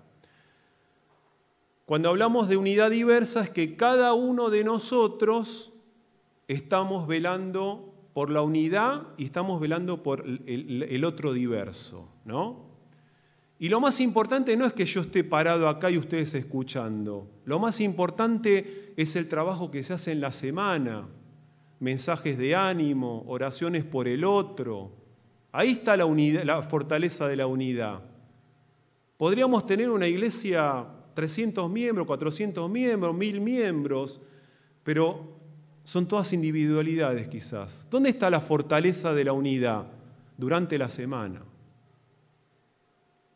Cuando 1.86 2.10
hablamos 2.10 2.48
de 2.48 2.56
unidad 2.56 2.90
diversa 2.90 3.42
es 3.42 3.50
que 3.50 3.74
cada 3.74 4.12
uno 4.12 4.50
de 4.50 4.62
nosotros 4.62 5.72
estamos 6.46 7.08
velando 7.08 7.94
por 8.12 8.30
la 8.30 8.42
unidad 8.42 9.08
y 9.16 9.24
estamos 9.24 9.60
velando 9.60 10.02
por 10.02 10.24
el, 10.26 11.04
otro 11.04 11.32
diverso, 11.32 12.06
¿no? 12.24 12.69
Y 13.62 13.68
lo 13.68 13.78
más 13.78 14.00
importante 14.00 14.56
no 14.56 14.64
es 14.64 14.72
que 14.72 14.86
yo 14.86 15.02
esté 15.02 15.22
parado 15.22 15.68
acá 15.68 15.90
y 15.90 15.98
ustedes 15.98 16.32
escuchando. 16.32 17.28
Lo 17.44 17.58
más 17.58 17.78
importante 17.82 18.94
es 18.96 19.16
el 19.16 19.28
trabajo 19.28 19.70
que 19.70 19.82
se 19.82 19.92
hace 19.92 20.12
en 20.12 20.22
la 20.22 20.32
semana. 20.32 21.06
Mensajes 21.78 22.38
de 22.38 22.56
ánimo, 22.56 23.22
oraciones 23.26 23.84
por 23.84 24.08
el 24.08 24.24
otro. 24.24 24.92
Ahí 25.52 25.72
está 25.72 25.94
la, 25.94 26.62
fortaleza 26.62 27.28
de 27.28 27.36
la 27.36 27.46
unidad. 27.46 28.00
Podríamos 29.18 29.66
tener 29.66 29.90
una 29.90 30.06
iglesia 30.06 30.86
300 31.12 31.70
miembros, 31.70 32.06
400 32.06 32.70
miembros, 32.70 33.14
1000 33.14 33.40
miembros, 33.42 34.22
pero 34.82 35.36
son 35.84 36.08
todas 36.08 36.32
individualidades 36.32 37.28
quizás. 37.28 37.86
¿Dónde 37.90 38.08
está 38.08 38.30
la 38.30 38.40
fortaleza 38.40 39.12
de 39.12 39.24
la 39.24 39.34
unidad 39.34 39.84
durante 40.38 40.78
la 40.78 40.88
semana? 40.88 41.42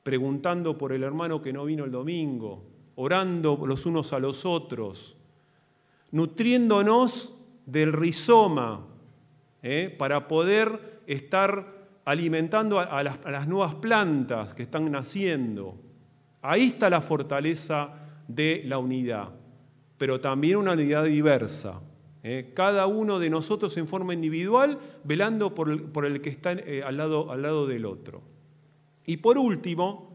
Preguntando 0.05 0.79
por 0.79 0.93
el 0.93 1.03
hermano 1.03 1.43
que 1.43 1.53
no 1.53 1.64
vino 1.64 1.85
el 1.85 1.90
domingo, 1.90 2.62
orando 2.95 3.61
los 3.67 3.85
unos 3.87 4.12
a 4.12 4.21
los 4.21 4.47
otros, 4.47 5.17
nutriéndonos 6.12 7.35
del 7.67 7.93
rizoma 7.93 8.87
¿eh? 9.62 9.93
para 9.99 10.29
poder 10.29 11.03
estar 11.09 11.75
alimentando 12.05 12.79
a 12.79 13.03
las 13.03 13.49
nuevas 13.49 13.75
plantas 13.75 14.55
que 14.55 14.62
están 14.62 14.90
naciendo. 14.93 15.81
Ahí 16.43 16.69
está 16.69 16.90
la 16.90 17.01
fortaleza 17.01 17.95
de 18.29 18.62
la 18.67 18.77
unidad, 18.77 19.31
pero 19.97 20.21
también 20.21 20.59
una 20.59 20.73
unidad 20.73 21.05
diversa. 21.05 21.81
¿eh? 22.23 22.53
Cada 22.55 22.87
uno 22.87 23.19
de 23.19 23.31
nosotros 23.31 23.75
en 23.79 23.88
forma 23.88 24.12
individual, 24.12 24.79
velando 25.05 25.55
por 25.55 25.71
el, 26.05 26.21
que 26.21 26.29
está 26.29 26.53
eh, 26.53 26.83
al, 26.85 26.99
lado, 26.99 27.33
al 27.33 27.40
lado 27.40 27.67
del 27.67 27.87
otro. 27.87 28.34
Y 29.07 29.19
por 29.19 29.38
último, 29.38 30.14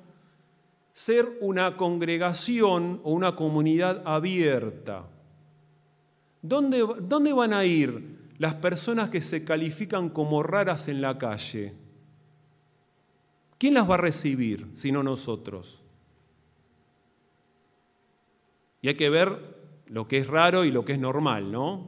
ser 0.94 1.38
una 1.42 1.78
congregación 1.78 3.02
o 3.04 3.12
una 3.12 3.36
comunidad 3.36 4.02
abierta. 4.06 5.08
¿Dónde, 6.42 6.86
¿Dónde, 7.02 7.34
van 7.34 7.54
a 7.54 7.66
ir 7.66 8.18
las 8.38 8.56
personas 8.56 9.10
que 9.10 9.22
se 9.22 9.44
califican 9.44 10.10
como 10.10 10.42
raras 10.42 10.88
en 10.88 11.02
la 11.02 11.18
calle? 11.18 11.74
¿Quién 13.58 13.74
las 13.74 13.90
va 13.90 13.96
a 13.96 13.98
recibir 13.98 14.68
sino 14.74 15.04
nosotros? 15.04 15.84
Y 18.82 18.88
hay 18.88 18.96
que 18.96 19.10
ver 19.10 19.58
lo 19.88 20.08
que 20.08 20.20
es 20.20 20.28
raro 20.28 20.64
y 20.64 20.72
lo 20.72 20.86
que 20.86 20.94
es 20.94 21.00
normal, 21.00 21.52
¿no? 21.52 21.88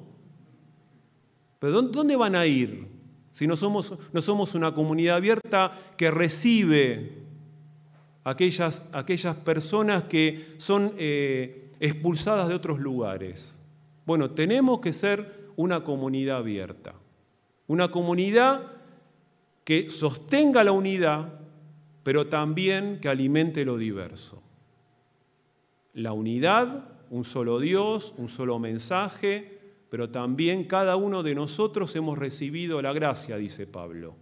Pero 1.60 1.82
¿dónde 1.82 2.16
van 2.16 2.36
a 2.36 2.46
ir 2.46 2.88
si 3.32 3.48
no 3.48 3.56
somos, 3.56 3.94
no 4.12 4.22
somos 4.22 4.56
una 4.56 4.74
comunidad 4.74 5.18
abierta 5.18 5.78
que 5.98 6.12
recibe 6.12 7.18
aquellas, 8.24 8.90
aquellas 8.92 9.36
personas 9.38 10.04
que 10.06 10.54
son 10.58 10.94
eh, 10.98 11.72
expulsadas 11.80 12.50
de 12.50 12.56
otros 12.56 12.80
lugares? 12.80 13.64
Bueno, 14.06 14.32
tenemos 14.32 14.82
que 14.82 14.94
ser 14.94 15.50
una 15.56 15.84
comunidad 15.84 16.38
abierta, 16.38 16.94
una 17.68 17.92
comunidad 17.92 18.64
que 19.64 19.90
sostenga 19.90 20.64
la 20.64 20.72
unidad, 20.72 21.40
pero 22.04 22.28
también 22.28 23.00
que 23.00 23.10
alimente 23.10 23.64
lo 23.64 23.78
diverso. 23.78 24.42
La 25.94 26.14
unidad, 26.14 26.90
un 27.10 27.26
solo 27.26 27.60
Dios, 27.60 28.14
un 28.18 28.28
solo 28.28 28.60
mensaje, 28.60 29.61
pero 29.92 30.10
también 30.10 30.64
cada 30.64 30.96
uno 30.96 31.22
de 31.22 31.36
nosotros 31.36 31.94
hemos 31.98 32.18
recibido 32.18 32.82
la 32.82 32.94
gracia, 32.94 33.36
dice 33.36 33.68
Pablo. 33.68 34.16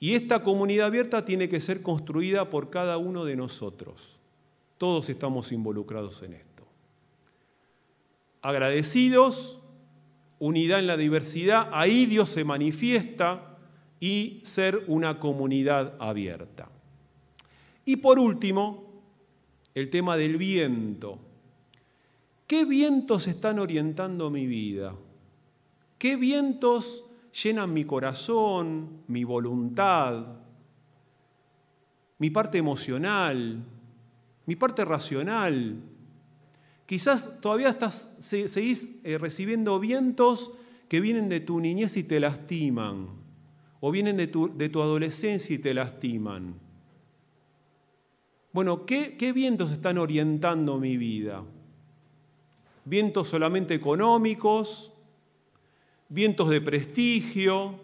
Y 0.00 0.14
esta 0.14 0.42
comunidad 0.42 0.86
abierta 0.86 1.26
tiene 1.26 1.50
que 1.50 1.60
ser 1.60 1.82
construida 1.82 2.48
por 2.48 2.70
cada 2.70 2.96
uno 2.96 3.26
de 3.26 3.36
nosotros. 3.36 4.18
Todos 4.78 5.10
estamos 5.10 5.52
involucrados 5.52 6.22
en 6.22 6.32
esto. 6.32 6.66
Agradecidos, 8.40 9.60
unidad 10.38 10.78
en 10.78 10.86
la 10.86 10.96
diversidad, 10.96 11.68
ahí 11.70 12.06
Dios 12.06 12.30
se 12.30 12.42
manifiesta 12.42 13.58
y 14.00 14.40
ser 14.44 14.82
una 14.86 15.20
comunidad 15.20 15.94
abierta. 15.98 16.70
Y 17.84 17.96
por 17.96 18.18
último, 18.18 19.02
el 19.74 19.90
tema 19.90 20.16
del 20.16 20.38
viento. 20.38 21.18
¿Qué 22.52 22.66
vientos 22.66 23.28
están 23.28 23.58
orientando 23.58 24.28
mi 24.28 24.46
vida? 24.46 24.94
¿Qué 25.96 26.16
vientos 26.16 27.06
llenan 27.42 27.72
mi 27.72 27.86
corazón, 27.86 29.04
mi 29.08 29.24
voluntad, 29.24 30.26
mi 32.18 32.28
parte 32.28 32.58
emocional, 32.58 33.64
mi 34.44 34.56
parte 34.56 34.84
racional? 34.84 35.80
Quizás 36.84 37.40
todavía 37.40 37.70
estás, 37.70 38.14
seguís 38.20 39.00
eh, 39.02 39.16
recibiendo 39.16 39.80
vientos 39.80 40.52
que 40.90 41.00
vienen 41.00 41.30
de 41.30 41.40
tu 41.40 41.58
niñez 41.58 41.96
y 41.96 42.04
te 42.04 42.20
lastiman 42.20 43.08
o 43.80 43.90
vienen 43.90 44.18
de 44.18 44.26
tu, 44.26 44.82
adolescencia 44.82 45.56
y 45.56 45.58
te 45.58 45.72
lastiman. 45.72 46.56
Bueno, 48.52 48.84
¿qué, 48.84 49.16
¿qué 49.16 49.32
vientos 49.32 49.72
están 49.72 49.96
orientando 49.96 50.78
mi 50.78 50.98
vida? 50.98 51.42
¿Vientos 52.84 53.28
solamente 53.28 53.74
económicos? 53.74 54.92
¿Vientos 56.08 56.48
de 56.48 56.60
prestigio? 56.60 57.78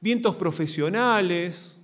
¿Vientos 0.00 0.36
profesionales? 0.36 1.78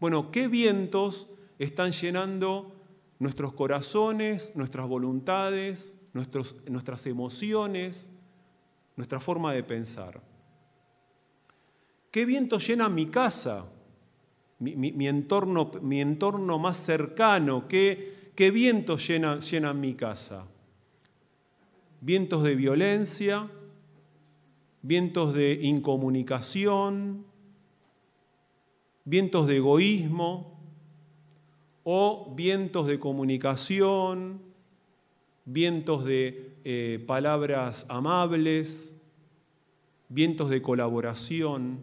Bueno, 0.00 0.30
¿qué 0.32 0.48
vientos 0.48 1.28
están 1.58 1.92
llenando 1.92 2.72
nuestros 3.18 3.52
corazones, 3.52 4.56
nuestras 4.56 4.88
voluntades, 4.88 6.02
nuestros, 6.12 6.56
nuestras 6.66 7.06
emociones, 7.06 8.10
nuestra 8.96 9.20
forma 9.20 9.52
de 9.52 9.62
pensar? 9.62 10.20
¿Qué 12.10 12.26
viento 12.26 12.58
llena 12.58 12.88
mi 12.88 13.06
casa? 13.06 13.66
Mi, 14.58 15.06
entorno, 15.06 15.70
mi 15.80 16.00
entorno, 16.00 16.58
más 16.58 16.76
cercano. 16.76 17.68
¿Qué, 17.68 18.32
qué 18.34 18.50
vientos 18.50 19.06
llenan 19.06 19.40
llena 19.40 19.72
mi 19.72 19.94
casa? 19.94 20.44
Vientos 22.00 22.42
de 22.42 22.54
violencia, 22.54 23.50
vientos 24.82 25.34
de 25.34 25.60
incomunicación, 25.62 27.26
vientos 29.04 29.46
de 29.46 29.56
egoísmo 29.56 30.58
o 31.84 32.32
vientos 32.34 32.86
de 32.86 32.98
comunicación, 32.98 34.40
vientos 35.44 36.04
de 36.04 36.56
eh, 36.64 37.04
palabras 37.06 37.86
amables, 37.88 38.96
vientos 40.08 40.50
de 40.50 40.62
colaboración. 40.62 41.80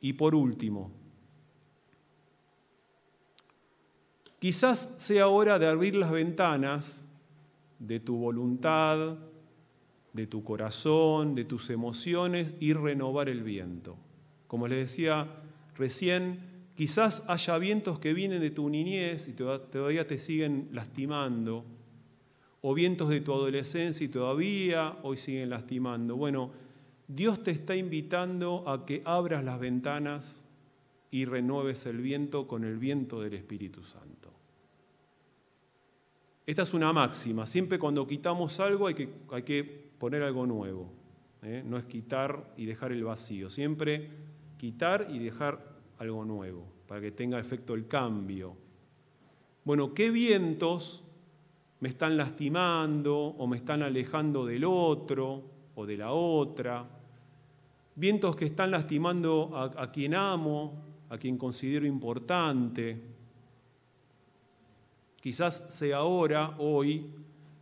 Y 0.00 0.12
por 0.14 0.34
último, 0.34 0.92
quizás 4.38 4.94
sea 4.98 5.28
hora 5.28 5.58
de 5.58 5.66
abrir 5.66 5.94
las 5.96 6.10
ventanas 6.10 7.07
de 7.78 8.00
tu 8.00 8.16
voluntad, 8.16 9.16
de 10.12 10.26
tu 10.26 10.42
corazón, 10.42 11.34
de 11.34 11.44
tus 11.44 11.70
emociones 11.70 12.54
y 12.60 12.72
renovar 12.72 13.28
el 13.28 13.42
viento. 13.42 13.96
Como 14.46 14.66
les 14.66 14.90
decía 14.90 15.28
recién, 15.76 16.40
quizás 16.74 17.24
haya 17.28 17.58
vientos 17.58 17.98
que 17.98 18.14
vienen 18.14 18.40
de 18.40 18.50
tu 18.50 18.68
niñez 18.68 19.28
y 19.28 19.32
todavía 19.32 20.06
te 20.06 20.18
siguen 20.18 20.68
lastimando, 20.72 21.64
o 22.60 22.74
vientos 22.74 23.08
de 23.08 23.20
tu 23.20 23.32
adolescencia 23.32 24.04
y 24.04 24.08
todavía 24.08 24.98
hoy 25.02 25.16
siguen 25.16 25.50
lastimando. 25.50 26.16
Bueno, 26.16 26.50
Dios 27.06 27.42
te 27.42 27.52
está 27.52 27.76
invitando 27.76 28.68
a 28.68 28.84
que 28.84 29.02
abras 29.04 29.44
las 29.44 29.60
ventanas 29.60 30.44
y 31.10 31.24
renueves 31.24 31.86
el 31.86 31.98
viento 31.98 32.46
con 32.48 32.64
el 32.64 32.78
viento 32.78 33.20
del 33.20 33.34
Espíritu 33.34 33.84
Santo. 33.84 34.37
Esta 36.48 36.62
es 36.62 36.72
una 36.72 36.94
máxima. 36.94 37.44
Siempre 37.44 37.78
cuando 37.78 38.06
quitamos 38.06 38.58
algo 38.58 38.86
hay 38.86 38.94
que, 38.94 39.10
hay 39.30 39.42
que 39.42 39.62
poner 39.98 40.22
algo 40.22 40.46
nuevo. 40.46 40.90
¿eh? 41.42 41.62
No 41.62 41.76
es 41.76 41.84
quitar 41.84 42.54
y 42.56 42.64
dejar 42.64 42.90
el 42.92 43.04
vacío. 43.04 43.50
Siempre 43.50 44.08
quitar 44.56 45.08
y 45.10 45.18
dejar 45.18 45.76
algo 45.98 46.24
nuevo 46.24 46.64
para 46.86 47.02
que 47.02 47.10
tenga 47.10 47.38
efecto 47.38 47.74
el 47.74 47.86
cambio. 47.86 48.56
Bueno, 49.62 49.92
¿qué 49.92 50.10
vientos 50.10 51.04
me 51.80 51.90
están 51.90 52.16
lastimando 52.16 53.14
o 53.14 53.46
me 53.46 53.58
están 53.58 53.82
alejando 53.82 54.46
del 54.46 54.64
otro 54.64 55.42
o 55.74 55.84
de 55.84 55.98
la 55.98 56.12
otra? 56.12 56.88
vientos 57.94 58.36
que 58.36 58.46
están 58.46 58.70
lastimando 58.70 59.50
a, 59.54 59.92
quien 59.92 60.14
amo, 60.14 60.72
a 61.10 61.18
quien 61.18 61.36
considero 61.36 61.84
importante. 61.84 63.17
Quizás 65.28 65.62
sea 65.68 66.04
hora, 66.04 66.54
hoy, 66.56 67.12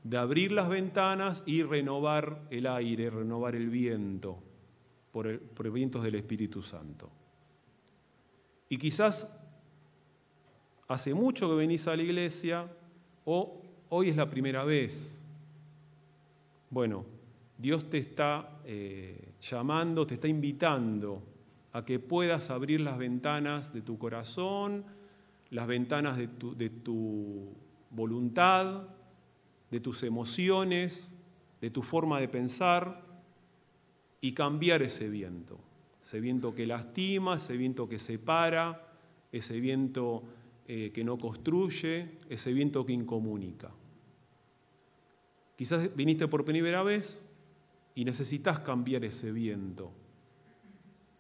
de 0.05 0.17
abrir 0.17 0.53
las 0.53 0.69
ventanas 0.69 1.43
y 1.47 1.65
renovar 1.65 2.47
el 2.49 2.65
aire, 2.65 3.11
renovar 3.11 3.57
el 3.57 3.71
viento 3.71 4.39
por, 5.11 5.27
el, 5.27 5.41
vientos 5.73 6.05
del 6.05 6.15
Espíritu 6.15 6.63
Santo. 6.63 7.11
Y 8.69 8.79
quizás 8.79 9.37
hace 10.87 11.13
mucho 11.13 11.49
que 11.49 11.57
venís 11.57 11.89
a 11.89 11.97
la 11.97 12.05
iglesia 12.05 12.73
o 13.25 13.61
hoy 13.89 14.11
es 14.11 14.17
la 14.17 14.31
primera 14.31 14.63
vez. 14.63 15.27
Bueno, 16.71 17.05
Dios 17.59 17.91
te 17.91 17.99
está 17.99 18.61
eh, 18.65 19.33
llamando, 19.41 20.07
te 20.07 20.15
está 20.15 20.29
invitando 20.29 21.21
a 21.73 21.85
que 21.85 21.99
puedas 21.99 22.49
abrir 22.51 22.81
las 22.81 22.97
ventanas 22.97 23.73
de 23.73 23.83
tu 23.83 23.99
corazón, 23.99 24.85
las 25.51 25.67
ventanas 25.67 26.17
de 26.17 26.29
tu, 26.29 26.57
de 26.57 26.71
tu 26.71 27.55
voluntad, 27.91 28.89
de 29.71 29.81
tus 29.81 30.03
emociones, 30.03 31.15
de 31.61 31.71
tu 31.71 31.83
forma 31.83 32.21
de 32.21 32.29
pensar 32.29 33.05
y 34.21 34.33
cambiar 34.33 34.83
ese 34.83 35.09
viento. 35.09 35.59
Ese 36.03 36.21
viento 36.21 36.55
que 36.55 36.67
lastima, 36.67 37.37
ese 37.37 37.57
viento 37.57 37.89
que 37.89 37.99
separa, 37.99 38.87
ese 39.33 39.61
viento 39.61 40.23
eh, 40.69 40.93
que 40.95 41.05
no 41.05 41.19
construye, 41.19 42.19
ese 42.29 42.53
viento 42.53 42.85
que 42.87 42.93
incomunica. 42.93 43.71
Quizás 45.57 45.95
viniste 45.97 46.29
por 46.29 46.45
primera 46.45 46.83
vez 46.83 47.39
y 47.95 48.05
necesitas 48.05 48.61
cambiar 48.61 49.05
ese 49.05 49.33
viento. 49.33 49.91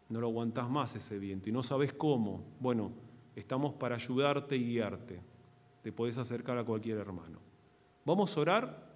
No 0.08 0.20
lo 0.20 0.28
aguantás 0.28 0.68
más 0.70 0.94
ese 0.94 1.18
viento 1.18 1.48
y 1.48 1.52
no 1.52 1.62
sabes 1.62 1.92
cómo. 1.92 2.44
Bueno, 2.60 2.92
Estamos 3.36 3.74
para 3.74 3.96
ayudarte 3.96 4.56
y 4.56 4.64
guiarte. 4.64 5.20
Te 5.82 5.92
podés 5.92 6.16
acercar 6.16 6.56
a 6.56 6.64
cualquier 6.64 6.96
hermano. 6.96 7.38
¿Vamos 8.06 8.34
a 8.34 8.40
orar? 8.40 8.86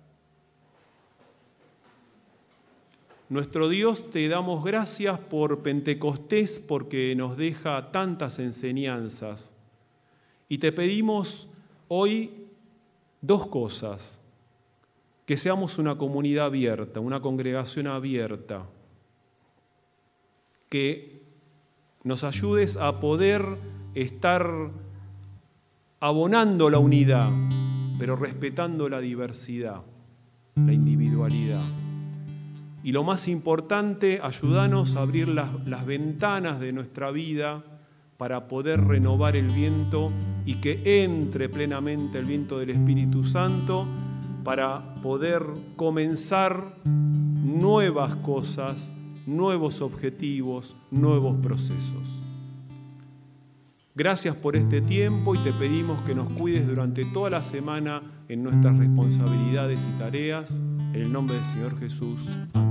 Nuestro 3.28 3.68
Dios, 3.68 4.10
te 4.10 4.26
damos 4.26 4.64
gracias 4.64 5.20
por 5.20 5.62
Pentecostés 5.62 6.58
porque 6.58 7.14
nos 7.14 7.36
deja 7.36 7.92
tantas 7.92 8.38
enseñanzas. 8.40 9.56
Y 10.48 10.58
te 10.58 10.72
pedimos 10.72 11.48
hoy 11.86 12.48
dos 13.20 13.46
cosas. 13.46 14.20
Que 15.26 15.36
seamos 15.36 15.78
una 15.78 15.96
comunidad 15.96 16.46
abierta, 16.46 16.98
una 16.98 17.20
congregación 17.20 17.86
abierta. 17.86 18.66
Que 20.68 21.19
nos 22.02 22.24
ayudes 22.24 22.76
a 22.76 23.00
poder 23.00 23.44
estar 23.94 24.70
abonando 26.00 26.70
la 26.70 26.78
unidad, 26.78 27.30
pero 27.98 28.16
respetando 28.16 28.88
la 28.88 29.00
diversidad, 29.00 29.82
la 30.56 30.72
individualidad. 30.72 31.62
Y 32.82 32.92
lo 32.92 33.04
más 33.04 33.28
importante, 33.28 34.20
ayúdanos 34.22 34.96
a 34.96 35.02
abrir 35.02 35.28
las, 35.28 35.50
las, 35.66 35.84
ventanas 35.84 36.60
de 36.60 36.72
nuestra 36.72 37.10
vida 37.10 37.62
para 38.16 38.48
poder 38.48 38.82
renovar 38.82 39.36
el 39.36 39.48
viento 39.48 40.08
y 40.46 40.54
que 40.62 41.04
entre 41.04 41.50
plenamente 41.50 42.18
el 42.18 42.24
viento 42.24 42.58
del 42.58 42.70
Espíritu 42.70 43.24
Santo 43.24 43.86
para 44.42 44.94
poder 45.02 45.42
comenzar 45.76 46.74
nuevas 46.84 48.14
cosas, 48.16 48.90
nuevos 49.30 49.80
objetivos, 49.80 50.76
nuevos 50.90 51.36
procesos. 51.40 52.22
Gracias 53.94 54.34
por 54.34 54.56
este 54.56 54.80
tiempo 54.80 55.34
y 55.34 55.38
te 55.38 55.52
pedimos 55.52 56.00
que 56.02 56.14
nos 56.14 56.32
cuides 56.32 56.66
durante 56.66 57.04
toda 57.04 57.30
la 57.30 57.42
semana 57.42 58.02
en 58.28 58.42
nuestras 58.42 58.76
responsabilidades 58.76 59.86
y 59.88 59.98
tareas. 59.98 60.50
En 60.50 61.02
el 61.02 61.12
nombre 61.12 61.36
del 61.36 61.44
Señor 61.44 61.78
Jesús. 61.78 62.28
Amén. 62.54 62.69